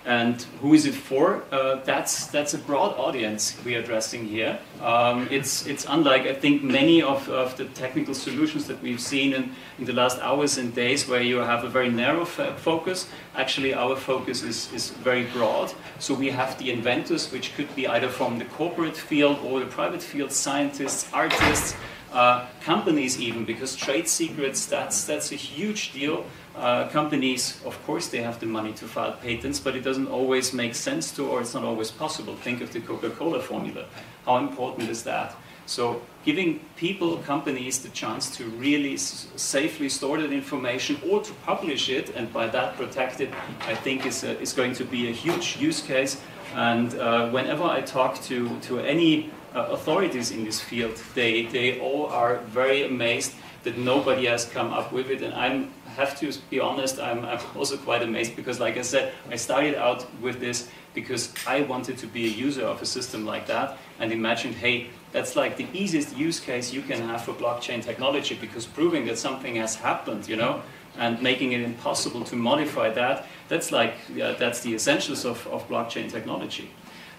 and 0.05 0.41
who 0.61 0.73
is 0.73 0.85
it 0.85 0.93
for? 0.93 1.43
Uh, 1.51 1.75
that's, 1.83 2.27
that's 2.27 2.53
a 2.53 2.57
broad 2.57 2.95
audience 2.97 3.55
we're 3.65 3.79
addressing 3.79 4.25
here. 4.25 4.57
Um, 4.81 5.27
it's, 5.29 5.67
it's 5.67 5.85
unlike, 5.87 6.23
I 6.23 6.33
think, 6.33 6.63
many 6.63 7.01
of, 7.01 7.27
of 7.29 7.57
the 7.57 7.65
technical 7.65 8.13
solutions 8.13 8.65
that 8.67 8.81
we've 8.81 9.01
seen 9.01 9.33
in, 9.33 9.51
in 9.77 9.85
the 9.85 9.93
last 9.93 10.19
hours 10.19 10.57
and 10.57 10.73
days 10.73 11.07
where 11.07 11.21
you 11.21 11.37
have 11.37 11.63
a 11.63 11.69
very 11.69 11.89
narrow 11.89 12.25
focus. 12.25 13.07
Actually, 13.35 13.73
our 13.73 13.95
focus 13.95 14.41
is, 14.41 14.71
is 14.73 14.89
very 14.91 15.25
broad. 15.25 15.73
So 15.99 16.13
we 16.13 16.29
have 16.29 16.57
the 16.57 16.71
inventors, 16.71 17.31
which 17.31 17.55
could 17.55 17.73
be 17.75 17.87
either 17.87 18.09
from 18.09 18.39
the 18.39 18.45
corporate 18.45 18.97
field 18.97 19.39
or 19.43 19.59
the 19.59 19.65
private 19.65 20.01
field, 20.01 20.31
scientists, 20.31 21.09
artists, 21.13 21.75
uh, 22.11 22.45
companies 22.61 23.19
even, 23.19 23.45
because 23.45 23.75
trade 23.75 24.07
secrets, 24.07 24.65
that's, 24.65 25.05
that's 25.05 25.31
a 25.31 25.35
huge 25.35 25.93
deal. 25.93 26.25
Uh, 26.55 26.87
companies, 26.89 27.61
of 27.65 27.81
course, 27.85 28.07
they 28.07 28.21
have 28.21 28.39
the 28.39 28.45
money 28.45 28.73
to 28.73 28.85
file 28.85 29.13
patents, 29.13 29.59
but 29.59 29.75
it 29.75 29.81
doesn't 29.81 30.07
always 30.07 30.53
make 30.53 30.75
sense 30.75 31.11
to, 31.11 31.27
or 31.27 31.41
it's 31.41 31.53
not 31.53 31.63
always 31.63 31.91
possible. 31.91 32.35
Think 32.35 32.61
of 32.61 32.73
the 32.73 32.81
Coca-Cola 32.81 33.41
formula. 33.41 33.85
How 34.25 34.37
important 34.37 34.89
is 34.89 35.03
that? 35.03 35.35
So 35.67 36.01
giving 36.25 36.59
people, 36.75 37.17
companies, 37.19 37.79
the 37.79 37.89
chance 37.89 38.35
to 38.37 38.45
really 38.45 38.97
safely 38.97 39.87
store 39.87 40.17
that 40.17 40.33
information 40.33 40.99
or 41.07 41.21
to 41.21 41.33
publish 41.45 41.89
it 41.89 42.09
and 42.15 42.33
by 42.33 42.47
that 42.47 42.75
protect 42.75 43.21
it, 43.21 43.29
I 43.67 43.75
think 43.75 44.07
is, 44.07 44.23
a, 44.23 44.39
is 44.41 44.51
going 44.51 44.73
to 44.73 44.83
be 44.83 45.09
a 45.09 45.11
huge 45.11 45.57
use 45.57 45.79
case. 45.81 46.19
And 46.55 46.95
uh, 46.95 47.29
whenever 47.29 47.63
I 47.63 47.81
talk 47.81 48.19
to, 48.23 48.59
to 48.61 48.79
any 48.79 49.29
uh, 49.29 49.38
Uh, 49.55 49.69
authorities 49.71 50.29
in 50.31 50.43
this 50.43 50.61
field, 50.61 50.95
they, 51.15 51.45
they 51.47 51.79
all 51.79 52.05
are 52.07 52.37
very 52.37 52.85
amazed 52.85 53.33
that 53.63 53.77
nobody 53.77 54.25
has 54.25 54.45
come 54.45 54.71
up 54.71 54.91
with 54.91 55.09
it. 55.09 55.21
And 55.23 55.33
I 55.33 55.67
have 55.91 56.19
to 56.19 56.31
be 56.49 56.59
honest, 56.59 56.99
I'm, 56.99 57.25
I'm 57.25 57.39
also 57.55 57.77
quite 57.77 58.03
amazed 58.03 58.35
because, 58.35 58.59
like 58.59 58.77
I 58.77 58.83
said, 58.83 59.13
I 59.29 59.35
started 59.35 59.75
out 59.75 60.05
with 60.21 60.39
this 60.39 60.69
because 60.93 61.33
I 61.47 61.61
wanted 61.61 61.97
to 61.97 62.07
be 62.07 62.25
a 62.25 62.29
user 62.29 62.63
of 62.63 62.81
a 62.81 62.85
system 62.85 63.25
like 63.25 63.47
that 63.47 63.77
and 63.99 64.11
imagined, 64.11 64.55
hey, 64.55 64.87
that's 65.11 65.35
like 65.35 65.57
the 65.57 65.67
easiest 65.73 66.15
use 66.15 66.39
case 66.39 66.71
you 66.71 66.81
can 66.81 67.01
have 67.07 67.23
for 67.23 67.33
blockchain 67.33 67.83
technology 67.83 68.37
because 68.39 68.65
proving 68.65 69.05
that 69.07 69.17
something 69.17 69.55
has 69.55 69.75
happened, 69.75 70.27
you 70.27 70.35
know, 70.35 70.61
and 70.97 71.21
making 71.21 71.53
it 71.53 71.61
impossible 71.61 72.23
to 72.25 72.35
modify 72.35 72.89
that, 72.89 73.25
that's 73.47 73.71
like, 73.71 73.95
yeah, 74.13 74.33
that's 74.33 74.61
the 74.61 74.73
essentials 74.73 75.25
of, 75.25 75.45
of 75.47 75.67
blockchain 75.67 76.11
technology. 76.11 76.69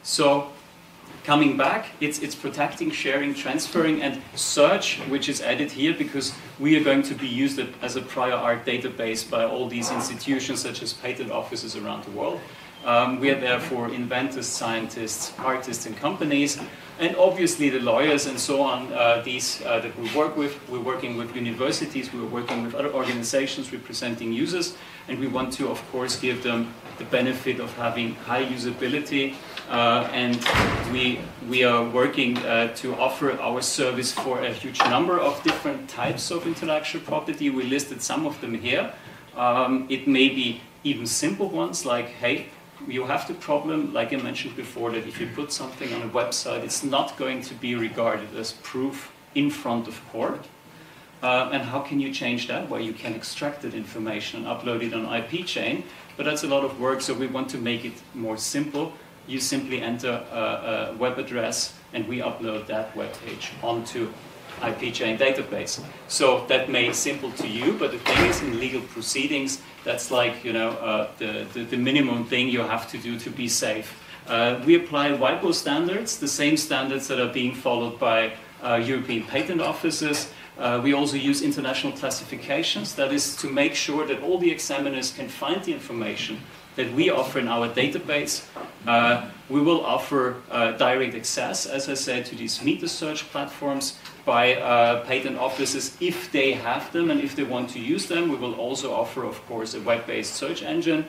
So 0.03 0.53
coming 1.25 1.57
back, 1.57 1.91
it's, 2.01 2.19
it's 2.21 2.35
protecting, 2.35 2.91
sharing, 2.91 3.35
transferring, 3.35 4.03
and 4.03 4.21
search, 4.35 4.99
which 5.09 5.29
is 5.29 5.41
added 5.41 5.71
here 5.71 5.95
because 5.95 6.33
we 6.59 6.77
are 6.77 6.85
going 6.85 7.03
to 7.03 7.15
be 7.15 7.29
used 7.29 7.61
as 7.83 7.97
a 7.97 8.03
prior 8.03 8.35
art 8.35 8.65
database 8.65 9.29
by 9.29 9.45
all 9.45 9.69
these 9.69 9.91
institutions 9.91 10.61
such 10.61 10.83
as 10.83 10.93
patent 10.93 11.31
offices 11.31 11.77
around 11.77 12.05
the 12.05 12.11
world. 12.13 12.41
Um, 12.85 13.21
we 13.21 13.31
are 13.31 13.39
there 13.39 13.61
for 13.61 13.93
inventors, 13.93 14.47
scientists, 14.47 15.35
artists, 15.39 15.85
and 15.85 15.95
companies, 15.99 16.59
and 16.99 17.15
obviously 17.17 17.69
the 17.69 17.81
lawyers 17.81 18.27
and 18.27 18.41
so 18.41 18.63
on, 18.63 18.91
uh, 18.95 19.21
these 19.23 19.61
uh, 19.63 19.81
that 19.81 19.99
we 19.99 20.11
work 20.15 20.35
with. 20.35 20.59
We're 20.71 20.81
working 20.81 21.19
with 21.19 21.37
universities, 21.37 22.11
we're 22.11 22.25
working 22.25 22.63
with 22.63 22.75
other 22.75 22.91
organizations 22.93 23.71
representing 23.71 24.33
users, 24.33 24.79
and 25.09 25.19
we 25.19 25.27
want 25.27 25.53
to, 25.55 25.69
of 25.69 25.83
course, 25.93 26.17
give 26.19 26.43
them 26.43 26.73
the 26.97 27.05
benefit 27.05 27.61
of 27.61 27.71
having 27.77 28.15
high 28.15 28.45
usability. 28.47 29.35
Uh, 29.71 30.09
and 30.13 30.37
we, 30.93 31.21
we 31.49 31.63
are 31.63 31.89
working 31.89 32.37
uh, 32.39 32.75
to 32.75 32.93
offer 32.97 33.41
our 33.41 33.63
service 33.63 34.11
for 34.11 34.41
a 34.41 34.53
huge 34.53 34.81
number 34.81 35.21
of 35.21 35.41
different 35.45 35.89
types 35.89 36.33
of 36.33 36.45
intellectual 36.45 37.01
property. 37.03 37.51
We 37.51 37.63
listed 37.63 38.03
some 38.03 38.27
of 38.27 38.41
them 38.41 38.55
here. 38.55 38.93
Um, 39.37 39.87
it 39.89 40.09
may 40.09 40.29
be 40.29 40.61
even 40.83 41.07
simple 41.07 41.49
ones 41.49 41.87
like, 41.87 42.07
hey, 42.07 42.47
you 42.89 43.05
have 43.05 43.29
the 43.29 43.35
problem, 43.35 43.93
like 43.93 44.13
I 44.13 44.17
mentioned 44.17 44.57
before, 44.57 44.91
that 44.91 45.07
if 45.07 45.21
you 45.21 45.29
put 45.29 45.53
something 45.53 45.93
on 45.95 46.03
a 46.03 46.09
website, 46.09 46.65
it's 46.65 46.83
not 46.83 47.17
going 47.17 47.41
to 47.43 47.55
be 47.55 47.77
regarded 47.77 48.35
as 48.35 48.53
proof 48.65 49.13
in 49.37 49.51
front 49.51 49.87
of 49.87 50.01
court. 50.11 50.49
Uh, 51.23 51.51
and 51.53 51.63
how 51.63 51.79
can 51.79 52.01
you 52.01 52.13
change 52.13 52.49
that? 52.49 52.69
Well, 52.69 52.81
you 52.81 52.95
can 52.95 53.15
extract 53.15 53.63
that 53.63 53.75
information 53.75 54.45
and 54.45 54.49
upload 54.49 54.83
it 54.83 54.93
on 54.95 55.05
IP 55.15 55.47
chain, 55.47 55.85
but 56.17 56.25
that's 56.25 56.43
a 56.43 56.49
lot 56.49 56.65
of 56.65 56.81
work, 56.81 57.03
so 57.03 57.15
we 57.15 57.29
want 57.29 57.49
to 57.51 57.59
make 57.59 57.85
it 57.85 57.93
more 58.15 58.37
simple. 58.37 58.95
You 59.31 59.39
simply 59.39 59.81
enter 59.81 60.25
a, 60.33 60.91
a 60.91 60.97
web 60.97 61.17
address, 61.17 61.73
and 61.93 62.09
we 62.09 62.19
upload 62.19 62.67
that 62.67 62.97
web 62.97 63.13
page 63.25 63.53
onto 63.63 64.09
IP 64.61 64.93
chain 64.93 65.17
database. 65.19 65.81
So 66.09 66.45
that 66.49 66.69
may 66.69 66.89
be 66.89 66.95
simple 66.95 67.31
to 67.33 67.47
you, 67.47 67.75
but 67.75 67.93
the 67.93 67.99
thing 67.99 68.27
is, 68.27 68.43
in 68.43 68.59
legal 68.59 68.81
proceedings, 68.81 69.63
that's 69.85 70.11
like 70.11 70.45
you 70.45 70.53
know 70.53 70.71
uh, 70.71 71.11
the, 71.19 71.47
the, 71.55 71.63
the 71.63 71.77
minimum 71.77 72.25
thing 72.25 72.49
you 72.49 72.63
have 72.63 72.91
to 72.91 72.99
do 72.99 73.21
to 73.21 73.31
be 73.31 73.47
safe. 73.47 74.03
Uh, 74.27 74.61
we 74.67 74.75
apply 74.75 75.11
WIPO 75.11 75.55
standards, 75.55 76.19
the 76.19 76.29
same 76.29 76.57
standards 76.57 77.07
that 77.07 77.21
are 77.21 77.33
being 77.33 77.55
followed 77.55 78.01
by 78.01 78.33
uh, 78.65 78.83
European 78.85 79.23
patent 79.23 79.61
offices. 79.61 80.33
Uh, 80.59 80.81
we 80.83 80.93
also 80.93 81.17
use 81.17 81.41
international 81.41 81.93
classifications. 81.93 82.97
That 82.97 83.13
is 83.13 83.37
to 83.37 83.47
make 83.49 83.77
sure 83.77 84.09
that 84.09 84.23
all 84.25 84.39
the 84.39 84.51
examiners 84.51 85.13
can 85.13 85.29
find 85.29 85.63
the 85.63 85.73
information 85.73 86.41
that 86.77 86.93
we 86.93 87.11
offer 87.11 87.39
in 87.39 87.49
our 87.49 87.69
database. 87.69 88.47
Uh, 88.87 89.29
we 89.49 89.61
will 89.61 89.85
offer 89.85 90.37
uh, 90.51 90.73
direct 90.73 91.15
access, 91.15 91.67
as 91.67 91.89
I 91.89 91.95
said, 91.95 92.25
to 92.27 92.37
these 92.37 92.63
meta 92.63 92.89
search 92.89 93.29
platforms 93.31 93.99
by 94.25 94.55
uh, 94.55 95.05
patent 95.05 95.39
offices 95.39 95.97
if 96.01 96.31
they 96.31 96.53
have 96.53 96.93
them 96.93 97.11
and 97.11 97.21
if 97.21 97.35
they 97.35 97.43
want 97.43 97.71
to 97.71 97.81
use 97.81 98.07
them. 98.07 98.29
We 98.29 98.37
will 98.37 98.55
also 98.55 98.95
offer, 98.95 99.25
of 99.25 99.45
course, 99.47 99.75
a 99.75 99.81
web-based 99.81 100.35
search 100.35 100.63
engine. 100.63 101.05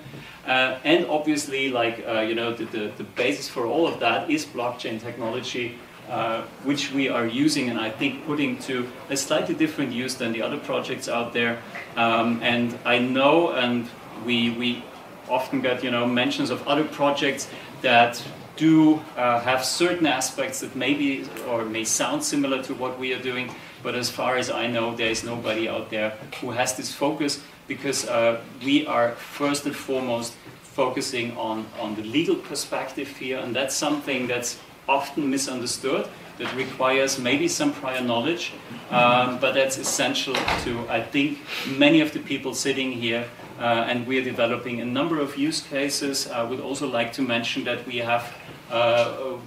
Uh, 0.45 0.79
and 0.83 1.05
obviously, 1.05 1.69
like, 1.69 2.03
uh, 2.07 2.21
you 2.21 2.33
know, 2.33 2.51
the, 2.51 2.65
the, 2.65 2.91
the, 2.97 3.03
basis 3.03 3.47
for 3.47 3.67
all 3.67 3.87
of 3.87 3.99
that 3.99 4.29
is 4.29 4.43
blockchain 4.43 4.99
technology, 4.99 5.77
uh, 6.09 6.41
which 6.63 6.91
we 6.91 7.09
are 7.09 7.27
using 7.27 7.69
and 7.69 7.79
I 7.79 7.91
think 7.91 8.25
putting 8.25 8.57
to 8.59 8.89
a 9.09 9.15
slightly 9.15 9.53
different 9.53 9.91
use 9.91 10.15
than 10.15 10.33
the 10.33 10.41
other 10.41 10.57
projects 10.57 11.07
out 11.07 11.31
there. 11.31 11.59
Um, 11.95 12.41
and 12.41 12.77
I 12.85 12.97
know, 12.97 13.51
and 13.51 13.87
we, 14.25 14.49
we 14.51 14.83
often 15.29 15.61
get, 15.61 15.83
you 15.83 15.91
know, 15.91 16.05
mentions 16.05 16.49
of 16.49 16.67
other 16.67 16.83
projects 16.83 17.47
that 17.81 18.21
do 18.55 19.01
uh, 19.17 19.39
have 19.39 19.63
certain 19.63 20.05
aspects 20.05 20.59
that 20.59 20.75
maybe 20.75 21.25
or 21.47 21.65
may 21.65 21.83
sound 21.83 22.23
similar 22.23 22.61
to 22.61 22.73
what 22.75 22.99
we 22.99 23.13
are 23.13 23.21
doing, 23.21 23.49
but 23.81 23.95
as 23.95 24.09
far 24.09 24.37
as 24.37 24.49
I 24.49 24.67
know, 24.67 24.95
there 24.95 25.09
is 25.09 25.23
nobody 25.23 25.67
out 25.67 25.89
there 25.89 26.11
who 26.39 26.51
has 26.51 26.75
this 26.75 26.93
focus 26.93 27.41
because 27.67 28.07
uh, 28.07 28.41
we 28.63 28.85
are 28.85 29.13
first 29.13 29.65
and 29.65 29.75
foremost 29.75 30.33
focusing 30.61 31.35
on, 31.37 31.65
on 31.79 31.95
the 31.95 32.03
legal 32.03 32.35
perspective 32.35 33.07
here, 33.17 33.39
and 33.39 33.55
that's 33.55 33.75
something 33.75 34.27
that's 34.27 34.59
often 34.87 35.29
misunderstood 35.29 36.07
that 36.37 36.53
requires 36.55 37.19
maybe 37.19 37.47
some 37.47 37.71
prior 37.73 38.01
knowledge, 38.01 38.53
um, 38.89 39.39
but 39.39 39.53
that's 39.53 39.77
essential 39.77 40.33
to, 40.63 40.85
I 40.89 41.01
think, 41.01 41.39
many 41.77 42.01
of 42.01 42.11
the 42.13 42.19
people 42.19 42.53
sitting 42.53 42.91
here 42.91 43.25
uh, 43.61 43.85
and 43.87 44.07
we 44.07 44.17
are 44.17 44.23
developing 44.23 44.81
a 44.81 44.85
number 44.85 45.19
of 45.19 45.37
use 45.37 45.61
cases. 45.61 46.27
I 46.27 46.43
would 46.43 46.59
also 46.59 46.87
like 46.87 47.13
to 47.13 47.21
mention 47.21 47.63
that 47.65 47.85
we 47.85 47.97
have 47.97 48.33
uh, 48.71 49.37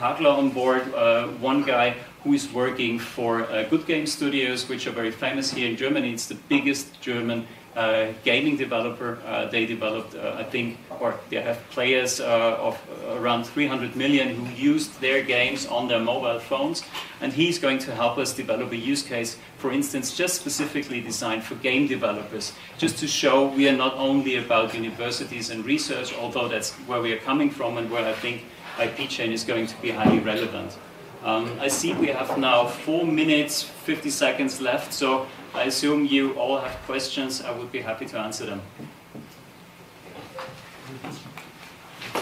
on 0.00 0.50
board, 0.50 0.82
uh, 0.94 1.28
one 1.40 1.62
guy 1.62 1.96
who 2.22 2.34
is 2.34 2.52
working 2.52 2.98
for 2.98 3.42
uh, 3.42 3.64
Goodgame 3.70 4.06
Studios, 4.06 4.68
which 4.68 4.86
are 4.86 4.92
very 4.92 5.10
famous 5.10 5.50
here 5.50 5.68
in 5.68 5.76
Germany. 5.76 6.12
It's 6.12 6.26
the 6.26 6.38
biggest 6.48 7.00
German 7.00 7.46
uh, 7.76 8.12
gaming 8.24 8.56
developer. 8.56 9.18
Uh, 9.26 9.46
they 9.46 9.66
developed, 9.66 10.14
uh, 10.14 10.36
I 10.38 10.44
think, 10.44 10.78
or 11.00 11.18
they 11.30 11.40
have 11.40 11.58
players 11.70 12.20
uh, 12.20 12.56
of 12.58 12.78
around 13.08 13.44
300 13.44 13.96
million 13.96 14.34
who 14.34 14.54
used 14.54 15.00
their 15.00 15.22
games 15.22 15.66
on 15.66 15.88
their 15.88 16.00
mobile 16.00 16.38
phones. 16.38 16.82
And 17.20 17.32
he's 17.32 17.58
going 17.58 17.78
to 17.80 17.94
help 17.94 18.18
us 18.18 18.32
develop 18.32 18.72
a 18.72 18.76
use 18.76 19.02
case, 19.02 19.36
for 19.58 19.72
instance, 19.72 20.16
just 20.16 20.34
specifically 20.36 21.00
designed 21.00 21.42
for 21.42 21.54
game 21.56 21.86
developers, 21.86 22.52
just 22.78 22.98
to 22.98 23.08
show 23.08 23.48
we 23.48 23.68
are 23.68 23.76
not 23.76 23.94
only 23.94 24.36
about 24.36 24.74
universities 24.74 25.50
and 25.50 25.64
research, 25.64 26.14
although 26.14 26.48
that's 26.48 26.72
where 26.86 27.00
we 27.00 27.12
are 27.12 27.20
coming 27.20 27.50
from 27.50 27.78
and 27.78 27.90
where 27.90 28.06
I 28.06 28.12
think 28.12 28.44
IP 28.80 29.08
chain 29.08 29.32
is 29.32 29.44
going 29.44 29.66
to 29.66 29.76
be 29.80 29.90
highly 29.90 30.18
relevant. 30.18 30.76
Um, 31.24 31.58
I 31.58 31.68
see 31.68 31.94
we 31.94 32.08
have 32.08 32.36
now 32.36 32.66
four 32.66 33.06
minutes, 33.06 33.62
50 33.62 34.10
seconds 34.10 34.60
left, 34.60 34.92
so 34.92 35.26
I 35.54 35.62
assume 35.62 36.04
you 36.04 36.34
all 36.34 36.58
have 36.58 36.76
questions. 36.84 37.40
I 37.40 37.50
would 37.50 37.72
be 37.72 37.80
happy 37.80 38.04
to 38.06 38.18
answer 38.18 38.44
them. 38.44 38.60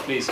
Please. 0.05 0.29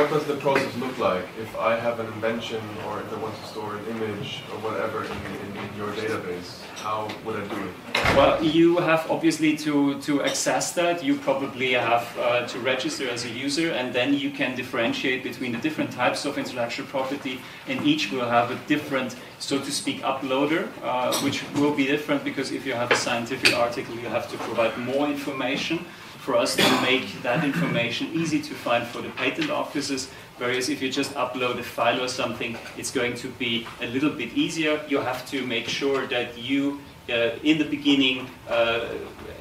What 0.00 0.08
does 0.08 0.24
the 0.24 0.36
process 0.36 0.74
look 0.78 0.96
like 0.98 1.26
if 1.38 1.54
I 1.58 1.76
have 1.76 2.00
an 2.00 2.06
invention 2.06 2.62
or 2.86 3.00
if 3.00 3.12
I 3.12 3.16
want 3.20 3.34
to 3.38 3.46
store 3.46 3.76
an 3.76 3.84
image 3.86 4.42
or 4.50 4.58
whatever 4.60 5.04
in, 5.04 5.10
in, 5.10 5.56
in, 5.62 5.76
your 5.76 5.92
database? 5.92 6.62
How 6.76 7.06
would 7.24 7.36
I 7.36 7.46
do 7.46 7.60
it? 7.68 8.16
Well, 8.16 8.42
you 8.42 8.78
have 8.78 9.10
obviously 9.10 9.58
to, 9.58 10.00
to 10.00 10.22
access 10.22 10.72
that. 10.72 11.04
You 11.04 11.16
probably 11.16 11.72
have 11.72 12.08
uh, 12.18 12.46
to 12.46 12.58
register 12.60 13.10
as 13.10 13.26
a 13.26 13.28
user 13.28 13.72
and 13.72 13.92
then 13.92 14.14
you 14.14 14.30
can 14.30 14.56
differentiate 14.56 15.22
between 15.22 15.52
the 15.52 15.58
different 15.58 15.92
types 15.92 16.24
of 16.24 16.38
intellectual 16.38 16.86
property 16.86 17.38
and 17.68 17.84
each 17.84 18.10
will 18.10 18.28
have 18.28 18.50
a 18.50 18.58
different, 18.68 19.16
so 19.38 19.58
to 19.58 19.70
speak, 19.70 20.00
uploader, 20.00 20.66
uh, 20.82 21.14
which 21.20 21.44
will 21.56 21.74
be 21.74 21.86
different 21.86 22.24
because 22.24 22.52
if 22.52 22.64
you 22.64 22.72
have 22.72 22.90
a 22.90 22.96
scientific 22.96 23.54
article, 23.54 23.94
you 23.96 24.08
have 24.08 24.30
to 24.30 24.38
provide 24.38 24.76
more 24.78 25.06
information 25.08 25.84
for 26.20 26.36
us 26.36 26.54
to 26.54 26.80
make 26.82 27.22
that 27.22 27.42
information 27.44 28.08
easy 28.12 28.40
to 28.42 28.54
find 28.54 28.86
for 28.86 29.00
the 29.00 29.08
patent 29.10 29.50
offices. 29.50 30.10
Whereas 30.36 30.68
if 30.68 30.82
you 30.82 30.90
just 30.90 31.12
upload 31.14 31.58
a 31.58 31.62
file 31.62 32.00
or 32.02 32.08
something, 32.08 32.56
it's 32.76 32.90
going 32.90 33.14
to 33.16 33.28
be 33.28 33.66
a 33.80 33.86
little 33.86 34.10
bit 34.10 34.34
easier. 34.34 34.80
You 34.88 35.00
have 35.00 35.26
to 35.30 35.46
make 35.46 35.68
sure 35.68 36.06
that 36.08 36.38
you, 36.38 36.80
uh, 37.08 37.30
in 37.42 37.58
the 37.58 37.64
beginning, 37.64 38.28
uh, 38.48 38.88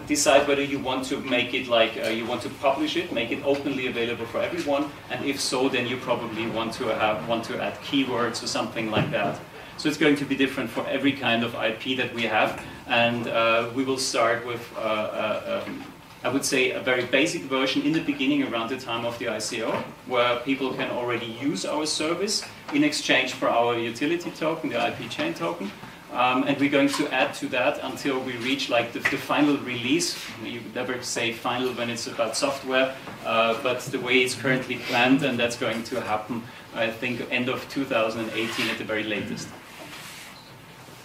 decide 0.07 0.48
whether 0.48 0.63
you 0.63 0.79
want 0.79 1.05
to 1.05 1.19
make 1.19 1.53
it 1.53 1.67
like 1.67 1.95
uh, 1.98 2.07
you 2.09 2.25
want 2.25 2.41
to 2.41 2.50
publish 2.50 2.95
it, 2.95 3.13
make 3.13 3.31
it 3.31 3.41
openly 3.45 3.88
available 3.88 4.25
for 4.25 4.41
everyone, 4.41 4.89
and 5.12 5.24
if 5.24 5.39
so, 5.39 5.69
then 5.69 5.86
you 5.86 5.98
probably 5.98 6.48
want 6.48 6.74
to 6.74 6.86
have, 6.86 7.27
want 7.29 7.43
to 7.45 7.62
add 7.62 7.75
keywords 7.81 8.43
or 8.43 8.48
something 8.48 8.89
like 8.89 9.12
that. 9.12 9.39
So 9.77 9.88
it's 9.88 9.98
going 9.98 10.17
to 10.17 10.25
be 10.25 10.36
different 10.36 10.69
for 10.69 10.86
every 10.88 11.13
kind 11.13 11.43
of 11.43 11.53
IP 11.55 11.95
that 11.98 12.13
we 12.13 12.24
have, 12.24 12.62
and 12.88 13.27
uh, 13.27 13.69
we 13.75 13.83
will 13.83 14.00
start 14.00 14.45
with 14.45 14.63
uh, 14.75 14.79
uh 14.79 15.63
um, 15.67 15.83
I 16.21 16.27
would 16.27 16.43
say, 16.43 16.71
a 16.71 16.81
very 16.81 17.05
basic 17.05 17.43
version 17.43 17.83
in 17.83 17.93
the 17.93 18.01
beginning 18.01 18.43
around 18.43 18.69
the 18.69 18.77
time 18.77 19.05
of 19.05 19.17
the 19.19 19.27
ICO, 19.27 19.73
where 20.05 20.39
people 20.39 20.73
can 20.73 20.91
already 20.91 21.27
use 21.27 21.65
our 21.65 21.85
service 21.85 22.43
in 22.73 22.83
exchange 22.83 23.33
for 23.33 23.47
our 23.47 23.77
utility 23.77 24.29
token, 24.31 24.69
the 24.69 24.88
IP 24.88 25.09
chain 25.09 25.33
token. 25.33 25.71
Um, 26.11 26.43
and 26.43 26.59
we're 26.59 26.71
going 26.71 26.89
to 26.89 27.07
add 27.13 27.35
to 27.35 27.47
that 27.49 27.79
until 27.83 28.19
we 28.19 28.35
reach 28.38 28.67
like 28.67 28.91
the, 28.91 28.99
the, 28.99 29.17
final 29.17 29.57
release. 29.59 30.17
You 30.43 30.61
never 30.73 31.01
say 31.03 31.31
final 31.31 31.71
when 31.73 31.89
it's 31.89 32.07
about 32.07 32.35
software, 32.35 32.95
uh, 33.25 33.61
but 33.61 33.79
the 33.81 33.99
way 33.99 34.23
it's 34.23 34.33
currently 34.33 34.77
planned, 34.77 35.21
and 35.23 35.38
that's 35.38 35.55
going 35.55 35.83
to 35.83 36.01
happen, 36.01 36.41
I 36.73 36.89
think, 36.89 37.25
end 37.31 37.47
of 37.47 37.69
2018 37.69 38.69
at 38.69 38.77
the 38.79 38.83
very 38.83 39.03
latest. 39.03 39.47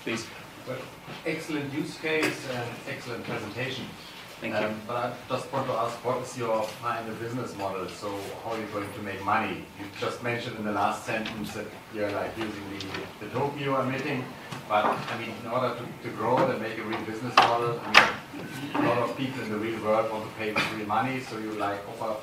Please. 0.02 0.26
Well, 0.66 0.78
excellent 1.26 1.72
use 1.74 1.98
case 1.98 2.40
and 2.50 2.70
excellent 2.88 3.24
presentation. 3.24 3.84
Thank 4.40 4.54
you. 4.54 4.66
Um, 4.66 4.80
but 4.86 4.96
I 4.96 5.12
just 5.28 5.52
want 5.52 5.66
to 5.68 5.72
ask, 5.74 5.94
what 6.04 6.22
is 6.22 6.36
your 6.36 6.62
final 6.64 7.14
business 7.14 7.56
model? 7.56 7.88
So 7.88 8.08
how 8.42 8.52
are 8.52 8.58
you 8.58 8.66
going 8.72 8.92
to 8.92 9.02
make 9.02 9.24
money? 9.24 9.64
You 9.78 9.86
just 10.00 10.22
mentioned 10.22 10.56
in 10.58 10.64
the 10.64 10.72
last 10.72 11.06
sentence 11.06 11.54
that 11.54 11.66
you're 11.94 12.10
like 12.10 12.36
using 12.36 12.64
the, 12.70 13.24
the 13.24 13.32
token 13.32 13.58
you 13.58 13.74
are 13.74 13.82
emitting, 13.82 14.24
but 14.68 14.84
I 14.84 15.18
mean, 15.18 15.32
in 15.42 15.50
order 15.50 15.74
to, 15.78 16.08
to 16.08 16.16
grow 16.16 16.36
and 16.36 16.60
make 16.60 16.78
a 16.78 16.82
real 16.82 17.00
business 17.02 17.34
model, 17.36 17.80
I 17.84 17.88
mean, 17.92 18.84
a 18.84 18.88
lot 18.88 18.98
of 18.98 19.16
people 19.16 19.42
in 19.42 19.50
the 19.50 19.58
real 19.58 19.80
world 19.82 20.10
want 20.10 20.28
to 20.28 20.34
pay 20.36 20.52
with 20.52 20.72
real 20.74 20.86
money, 20.86 21.20
so 21.20 21.38
you 21.38 21.52
like 21.52 21.80
offer 21.88 22.16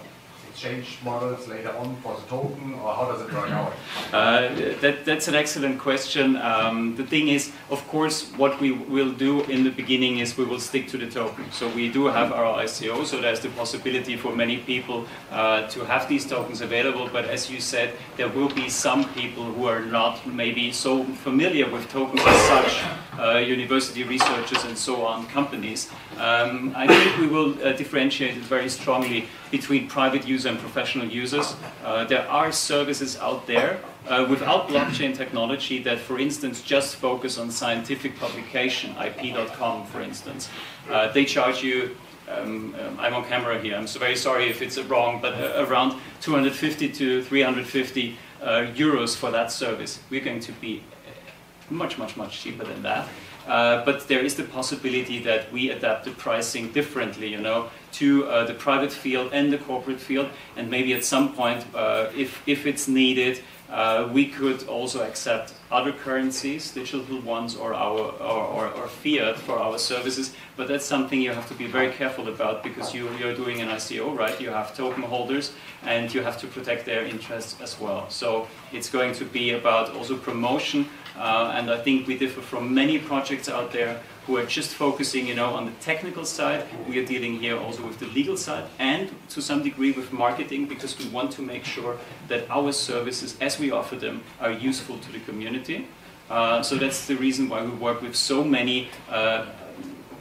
exchange 0.52 1.00
models 1.04 1.48
later 1.48 1.72
on 1.78 1.96
for 1.98 2.16
the 2.16 2.28
token, 2.28 2.74
or 2.74 2.94
how 2.94 3.06
does 3.12 3.22
it 3.22 3.34
work 3.34 3.50
out? 3.50 3.74
Uh, 4.12 4.50
that, 4.82 5.06
that's 5.06 5.28
an 5.28 5.36
excellent 5.36 5.80
question. 5.80 6.36
Um, 6.36 6.96
the 6.96 7.06
thing 7.06 7.30
is, 7.30 7.52
of 7.70 7.88
course, 7.88 8.32
what 8.38 8.60
we 8.60 8.72
will 8.72 9.12
do 9.12 9.42
in 9.44 9.64
the 9.64 9.70
beginning 9.70 10.20
is 10.20 10.38
we 10.38 10.46
will 10.46 10.60
stick 10.60 10.88
to 10.90 10.98
the 10.98 11.10
token. 11.10 11.50
So 11.52 11.70
we 11.70 11.90
do 11.90 12.06
have 12.08 12.32
our 12.34 12.64
ICO, 12.64 13.06
so 13.06 13.22
there's 13.22 13.40
the 13.40 13.50
possibility 13.50 14.18
for 14.18 14.36
many 14.36 14.58
people 14.58 15.06
uh, 15.32 15.68
to 15.68 15.86
have 15.86 16.08
these 16.10 16.26
tokens 16.28 16.62
available. 16.62 17.10
But 17.12 17.26
as 17.26 17.50
you 17.50 17.62
said, 17.62 17.94
there 18.18 18.30
will 18.30 18.50
be 18.50 18.70
some 18.70 19.06
people 19.14 19.46
who 19.46 19.66
are 19.68 19.82
not 19.82 20.26
maybe 20.28 20.72
so 20.72 21.04
familiar 21.24 21.70
with 21.70 21.90
tokens 21.90 22.22
as 22.26 22.42
such, 22.48 22.84
uh, 23.20 23.38
university 23.38 24.04
researchers 24.04 24.64
and 24.66 24.78
so 24.78 25.06
on, 25.06 25.28
companies. 25.28 25.90
Um, 26.18 26.74
I 26.76 26.88
think 26.88 27.18
we 27.18 27.28
will 27.28 27.52
uh, 27.64 27.72
differentiate 27.74 28.38
it 28.38 28.44
very 28.44 28.70
strongly 28.70 29.28
between 29.52 29.88
private 29.88 30.28
users 30.28 30.46
and 30.46 30.58
professional 30.60 31.06
users. 31.06 31.56
Uh, 31.84 32.06
there 32.06 32.28
are 32.30 32.52
services 32.52 33.18
out 33.18 33.46
there 33.46 33.80
uh, 34.08 34.26
without 34.30 34.68
blockchain 34.70 35.16
technology 35.16 35.84
that, 35.84 36.00
for 36.00 36.18
instance, 36.18 36.62
just 36.62 36.96
focus 36.96 37.38
on 37.38 37.52
scientific 37.52 38.18
publication, 38.18 38.96
IP.com, 38.98 39.86
for 39.86 40.02
instance. 40.02 40.50
Uh, 40.90 41.12
they 41.12 41.26
charge 41.26 41.62
you 41.62 41.96
um, 42.30 42.76
um, 42.80 42.98
I'm 43.00 43.14
on 43.14 43.26
camera 43.26 43.60
here. 43.60 43.76
I'm 43.76 43.88
so 43.88 44.00
very 44.00 44.16
sorry 44.16 44.50
if 44.50 44.62
it's 44.62 44.78
wrong, 44.78 45.20
but 45.22 45.34
uh, 45.34 45.66
around 45.68 46.00
250 46.22 46.90
to 46.94 47.24
350 47.24 48.18
uh, 48.42 48.46
euros 48.74 49.16
for 49.16 49.32
that 49.32 49.52
service. 49.52 50.00
We're 50.10 50.24
going 50.24 50.40
to 50.42 50.52
be 50.54 50.84
much, 51.70 51.98
much, 51.98 52.18
much 52.18 52.42
cheaper 52.42 52.64
than 52.64 52.84
that. 52.84 53.08
Uh, 53.48 53.84
but 53.86 54.08
there 54.08 54.24
is 54.24 54.36
the 54.36 54.44
possibility 54.44 55.20
that 55.20 55.52
we 55.52 55.72
adapt 55.72 56.06
the 56.06 56.12
pricing 56.12 56.72
differently, 56.72 57.28
you 57.28 57.40
know, 57.40 57.70
to 57.92 58.26
uh, 58.26 58.46
the 58.46 58.54
private 58.54 58.92
field 58.92 59.32
and 59.34 59.52
the 59.52 59.58
corporate 59.58 60.00
field, 60.00 60.30
and 60.56 60.70
maybe 60.70 60.94
at 60.94 61.04
some 61.04 61.34
point, 61.34 61.66
uh, 61.74 62.08
if, 62.16 62.42
if 62.48 62.66
it's 62.66 62.88
needed, 62.88 63.42
uh, 63.72 64.10
we 64.12 64.28
could 64.28 64.68
also 64.68 65.02
accept 65.02 65.54
other 65.72 65.94
currencies, 65.94 66.72
digital 66.72 67.22
ones 67.22 67.56
or 67.56 67.74
our 67.74 68.12
or, 68.20 68.44
or, 68.44 68.68
or, 68.68 68.88
fiat 68.88 69.38
for 69.38 69.58
our 69.58 69.78
services. 69.78 70.36
But 70.58 70.68
that's 70.68 70.86
something 70.86 71.22
you 71.22 71.32
have 71.32 71.48
to 71.48 71.54
be 71.54 71.68
very 71.68 71.90
careful 71.92 72.28
about 72.28 72.64
because 72.64 72.94
you, 72.94 73.10
you're 73.18 73.34
doing 73.34 73.62
an 73.62 73.70
ICO, 73.70 74.14
right? 74.18 74.40
You 74.42 74.50
have 74.50 74.76
token 74.76 75.04
holders 75.04 75.54
and 75.84 76.14
you 76.14 76.22
have 76.22 76.38
to 76.42 76.48
protect 76.48 76.86
their 76.86 77.06
interests 77.06 77.56
as 77.62 77.80
well. 77.80 78.10
So 78.10 78.50
it's 78.74 78.90
going 78.90 79.14
to 79.14 79.24
be 79.24 79.52
about 79.52 79.96
also 79.96 80.18
promotion. 80.18 80.90
Uh, 81.18 81.54
and 81.56 81.70
I 81.70 81.78
think 81.78 82.08
we 82.08 82.18
differ 82.18 82.42
from 82.42 82.74
many 82.74 82.98
projects 83.00 83.50
out 83.50 83.72
there 83.72 84.02
who 84.28 84.38
are 84.38 84.46
just 84.46 84.76
focusing, 84.76 85.28
you 85.28 85.36
know, 85.36 85.50
on 85.54 85.66
the 85.66 85.72
technical 85.82 86.26
side. 86.26 86.66
We 86.88 87.00
are 87.00 87.06
dealing 87.06 87.40
here 87.40 87.58
also 87.58 87.86
with 87.86 88.00
the 88.00 88.06
legal 88.08 88.38
side 88.38 88.66
and 88.80 89.10
to 89.30 89.42
some 89.42 89.64
degree 89.64 89.92
with 89.92 90.14
marketing 90.14 90.68
because 90.68 90.98
we 90.98 91.10
want 91.10 91.32
to 91.34 91.42
make 91.42 91.66
sure 91.66 91.98
that 92.28 92.50
our 92.50 92.72
services, 92.72 93.36
as 93.42 93.60
we 93.60 93.72
offer 93.72 93.96
them, 93.96 94.24
are 94.40 94.52
useful 94.52 94.98
to 95.00 95.12
the 95.12 95.20
community. 95.20 95.88
Uh, 96.30 96.62
so 96.62 96.76
that's 96.76 97.08
the 97.08 97.16
reason 97.16 97.50
why 97.50 97.62
we 97.62 97.72
work 97.72 98.02
with 98.02 98.16
so 98.16 98.44
many 98.44 98.88
uh, 99.10 99.46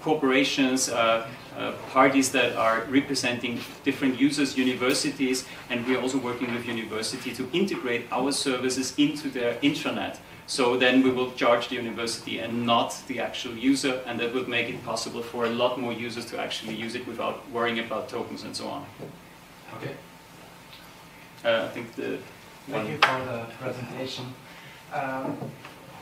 corporations, 0.02 0.88
uh, 0.88 1.26
uh, 1.56 1.72
parties 1.90 2.32
that 2.32 2.56
are 2.56 2.84
representing 2.88 3.60
different 3.84 4.18
users, 4.18 4.56
universities, 4.56 5.44
and 5.68 5.86
we're 5.86 6.00
also 6.00 6.18
working 6.18 6.52
with 6.54 6.66
university 6.66 7.32
to 7.34 7.48
integrate 7.52 8.06
our 8.10 8.32
services 8.32 8.94
into 8.98 9.28
their 9.28 9.54
intranet. 9.56 10.18
So 10.50 10.76
then 10.76 11.04
we 11.04 11.12
will 11.12 11.30
charge 11.30 11.68
the 11.68 11.76
university 11.76 12.40
and 12.40 12.66
not 12.66 13.00
the 13.06 13.20
actual 13.20 13.54
user, 13.54 14.00
and 14.04 14.18
that 14.18 14.34
would 14.34 14.48
make 14.48 14.68
it 14.68 14.84
possible 14.84 15.22
for 15.22 15.44
a 15.44 15.48
lot 15.48 15.78
more 15.78 15.92
users 15.92 16.26
to 16.26 16.40
actually 16.40 16.74
use 16.74 16.96
it 16.96 17.06
without 17.06 17.48
worrying 17.52 17.78
about 17.78 18.08
tokens 18.08 18.42
and 18.42 18.56
so 18.56 18.66
on. 18.66 18.84
Okay. 19.76 19.94
Uh, 21.44 21.66
I 21.66 21.68
think 21.68 21.94
the 21.94 22.18
Thank 22.68 22.90
you 22.90 22.96
for 22.98 23.24
the 23.30 23.46
presentation. 23.60 24.24
Um, 24.92 25.38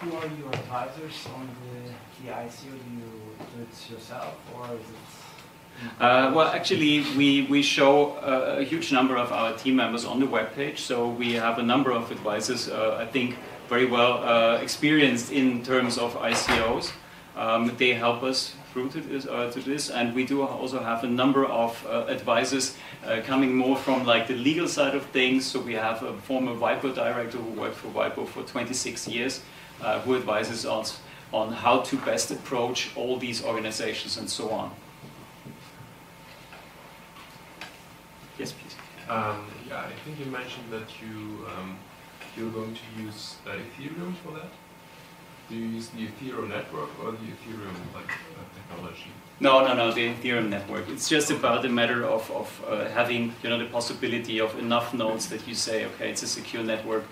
who 0.01 0.17
are 0.17 0.27
your 0.41 0.49
advisors 0.49 1.27
on 1.37 1.47
the, 1.61 1.91
the 2.23 2.33
ICO? 2.33 2.71
Do 2.71 2.91
you 3.01 3.13
do 3.55 3.63
it 3.63 3.91
yourself, 3.91 4.35
or 4.57 4.65
is 4.65 4.81
it 4.81 6.01
uh, 6.01 6.33
well, 6.35 6.49
actually, 6.49 7.05
we, 7.17 7.43
we 7.43 7.63
show 7.63 8.17
a, 8.17 8.61
a, 8.61 8.65
huge 8.65 8.91
number 8.93 9.17
of 9.17 9.31
our 9.31 9.57
team 9.57 9.77
members 9.77 10.05
on 10.05 10.19
the 10.19 10.27
webpage, 10.27 10.79
so 10.79 11.09
we 11.09 11.35
have 11.35 11.59
a 11.61 11.63
number 11.63 11.93
of 11.93 12.11
advisors. 12.11 12.69
Uh, 12.69 12.99
I 13.01 13.07
think 13.07 13.37
very 13.69 13.87
well 13.87 14.25
uh, 14.25 14.59
experienced 14.59 15.31
in 15.31 15.63
terms 15.63 15.99
of 15.99 16.15
ICOs. 16.15 16.93
Um, 17.37 17.73
they 17.77 17.95
help 17.95 18.23
us 18.23 18.55
through 18.73 18.91
to 18.91 19.01
this, 19.01 19.27
uh, 19.27 19.51
to 19.53 19.61
this, 19.61 19.91
and 19.91 20.15
we 20.15 20.25
do 20.25 20.43
also 20.43 20.81
have 20.83 21.05
a 21.05 21.07
number 21.07 21.45
of 21.47 21.87
uh, 21.87 22.07
advisors 22.09 22.77
uh, 23.07 23.21
coming 23.25 23.57
more 23.57 23.77
from 23.77 24.05
like 24.05 24.27
the 24.27 24.35
legal 24.35 24.67
side 24.67 24.95
of 24.95 25.05
things. 25.07 25.47
So 25.47 25.61
we 25.61 25.75
have 25.75 26.03
a 26.03 26.15
former 26.15 26.53
WIPO 26.53 26.95
director 26.95 27.39
who 27.39 27.61
worked 27.61 27.77
for 27.77 27.89
WIPO 27.89 28.27
for 28.29 28.43
26 28.43 29.07
years, 29.09 29.41
uh, 29.81 30.01
who 30.01 30.17
advises 30.17 30.67
us 30.67 31.01
on 31.33 31.53
how 31.53 31.81
to 31.81 31.97
best 31.99 32.31
approach 32.31 32.91
all 32.97 33.19
these 33.19 33.45
organizations 33.45 34.17
and 34.17 34.29
so 34.29 34.51
on. 34.51 34.71
Yes, 38.39 38.53
please. 38.53 38.77
Um, 39.09 39.47
yeah, 39.69 39.81
I 39.81 39.93
think 40.05 40.19
you 40.19 40.27
mentioned 40.27 40.71
that 40.71 40.89
you 41.01 41.47
um, 41.57 41.79
you're 42.37 42.51
going 42.51 42.75
to 42.75 43.03
use 43.03 43.37
uh, 43.47 43.51
Ethereum 43.51 44.15
for 44.17 44.33
that? 44.33 44.51
Do 45.49 45.57
you 45.57 45.67
use 45.67 45.89
the 45.89 46.07
Ethereum 46.07 46.49
network 46.49 46.91
or 47.03 47.13
the 47.13 47.29
Ethereum 47.35 47.77
like 47.95 48.11
uh, 48.11 48.45
technology? 48.55 49.11
No, 49.41 49.65
no, 49.65 49.75
no, 49.75 49.93
the 49.93 50.13
Ethereum 50.13 50.49
network. 50.49 50.89
It's 50.89 51.09
just 51.09 51.31
about 51.31 51.65
a 51.65 51.69
matter 51.69 52.05
of, 52.05 52.31
of 52.31 52.65
uh, 52.69 52.89
having 52.91 53.35
you 53.43 53.49
know 53.49 53.59
the 53.59 53.67
possibility 53.67 54.41
of 54.41 54.59
enough 54.59 54.93
nodes 54.93 55.29
that 55.31 55.47
you 55.49 55.55
say, 55.55 55.87
okay, 55.87 56.11
it's 56.11 56.23
a 56.23 56.27
secure 56.27 56.63
network. 56.63 57.05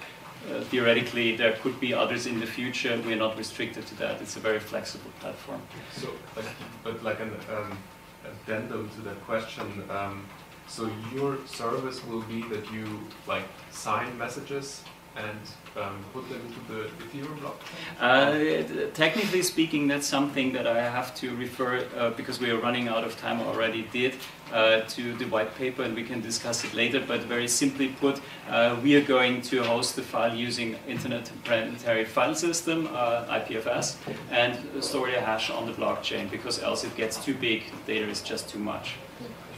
Uh, 0.50 0.61
theoretically, 0.61 1.37
there 1.37 1.55
could 1.62 1.81
be 1.81 1.94
others 1.94 2.26
in 2.26 2.38
the 2.38 2.46
future. 2.46 3.00
We're 3.05 3.16
not 3.16 3.37
restricted 3.38 3.87
to 3.87 3.94
that. 3.96 4.20
It's 4.20 4.37
a 4.37 4.40
very 4.40 4.61
flexible 4.61 5.11
platform. 5.18 5.61
So, 5.92 6.09
like, 6.37 6.44
but 6.85 7.02
like 7.02 7.20
an 7.20 7.33
um, 7.50 7.79
addendum 8.24 8.90
to 8.90 9.00
that 9.02 9.20
question. 9.24 9.85
Um, 9.90 10.26
so 10.68 10.90
your 11.14 11.38
service 11.46 12.05
will 12.07 12.22
be 12.22 12.42
that 12.48 12.70
you 12.72 12.87
like 13.26 13.44
sign 13.70 14.18
messages 14.18 14.83
and 15.16 15.38
um, 15.76 16.05
put 16.12 16.29
them 16.29 16.40
into 16.46 16.61
the 16.72 16.88
Ethereum 17.05 17.38
blockchain? 17.38 18.88
Uh, 18.88 18.90
technically 18.94 19.42
speaking, 19.42 19.88
that's 19.88 20.07
something 20.07 20.52
that 20.52 20.66
I 20.66 20.83
have 20.83 21.14
to 21.16 21.35
refer, 21.37 21.87
uh, 21.96 22.11
because 22.11 22.40
we 22.40 22.50
are 22.50 22.59
running 22.59 22.88
out 22.88 23.05
of 23.05 23.18
time 23.18 23.40
already, 23.40 23.83
did 23.92 24.14
uh, 24.52 24.81
to 24.83 25.14
the 25.14 25.24
white 25.26 25.55
paper 25.57 25.83
and 25.83 25.94
we 25.94 26.05
can 26.05 26.20
discuss 26.20 26.64
it 26.64 26.74
later, 26.74 27.02
but 27.07 27.22
very 27.22 27.48
simply 27.48 27.88
put, 27.88 28.20
uh, 28.48 28.76
we 28.83 28.94
are 28.96 29.05
going 29.05 29.42
to 29.42 29.62
host 29.62 29.96
the 29.96 30.02
file 30.02 30.35
using 30.35 30.76
Internet 30.87 31.31
Planetary 31.44 32.05
File 32.05 32.35
System, 32.35 32.88
uh, 32.92 33.24
IPFS, 33.26 33.96
and 34.31 34.83
store 34.83 35.11
the 35.11 35.20
hash 35.20 35.50
on 35.50 35.66
the 35.66 35.72
blockchain 35.72 36.31
because 36.31 36.62
else 36.62 36.85
it 36.85 36.94
gets 36.96 37.22
too 37.24 37.35
big, 37.35 37.64
data 37.87 38.09
is 38.09 38.22
just 38.22 38.48
too 38.48 38.59
much. 38.59 38.94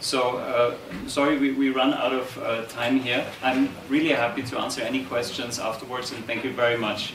So, 0.00 0.38
uh, 0.38 0.74
sorry, 1.08 1.38
we, 1.38 1.52
we 1.52 1.70
run 1.70 1.92
out 1.92 2.12
of 2.12 2.38
uh, 2.38 2.64
time 2.66 3.00
here. 3.00 3.26
I'm 3.42 3.68
really 3.88 4.10
happy 4.10 4.42
to 4.42 4.58
answer 4.58 4.82
any 4.82 5.04
questions 5.04 5.58
afterwards, 5.58 6.12
and 6.12 6.24
thank 6.24 6.44
you 6.44 6.52
very 6.52 6.76
much. 6.76 7.14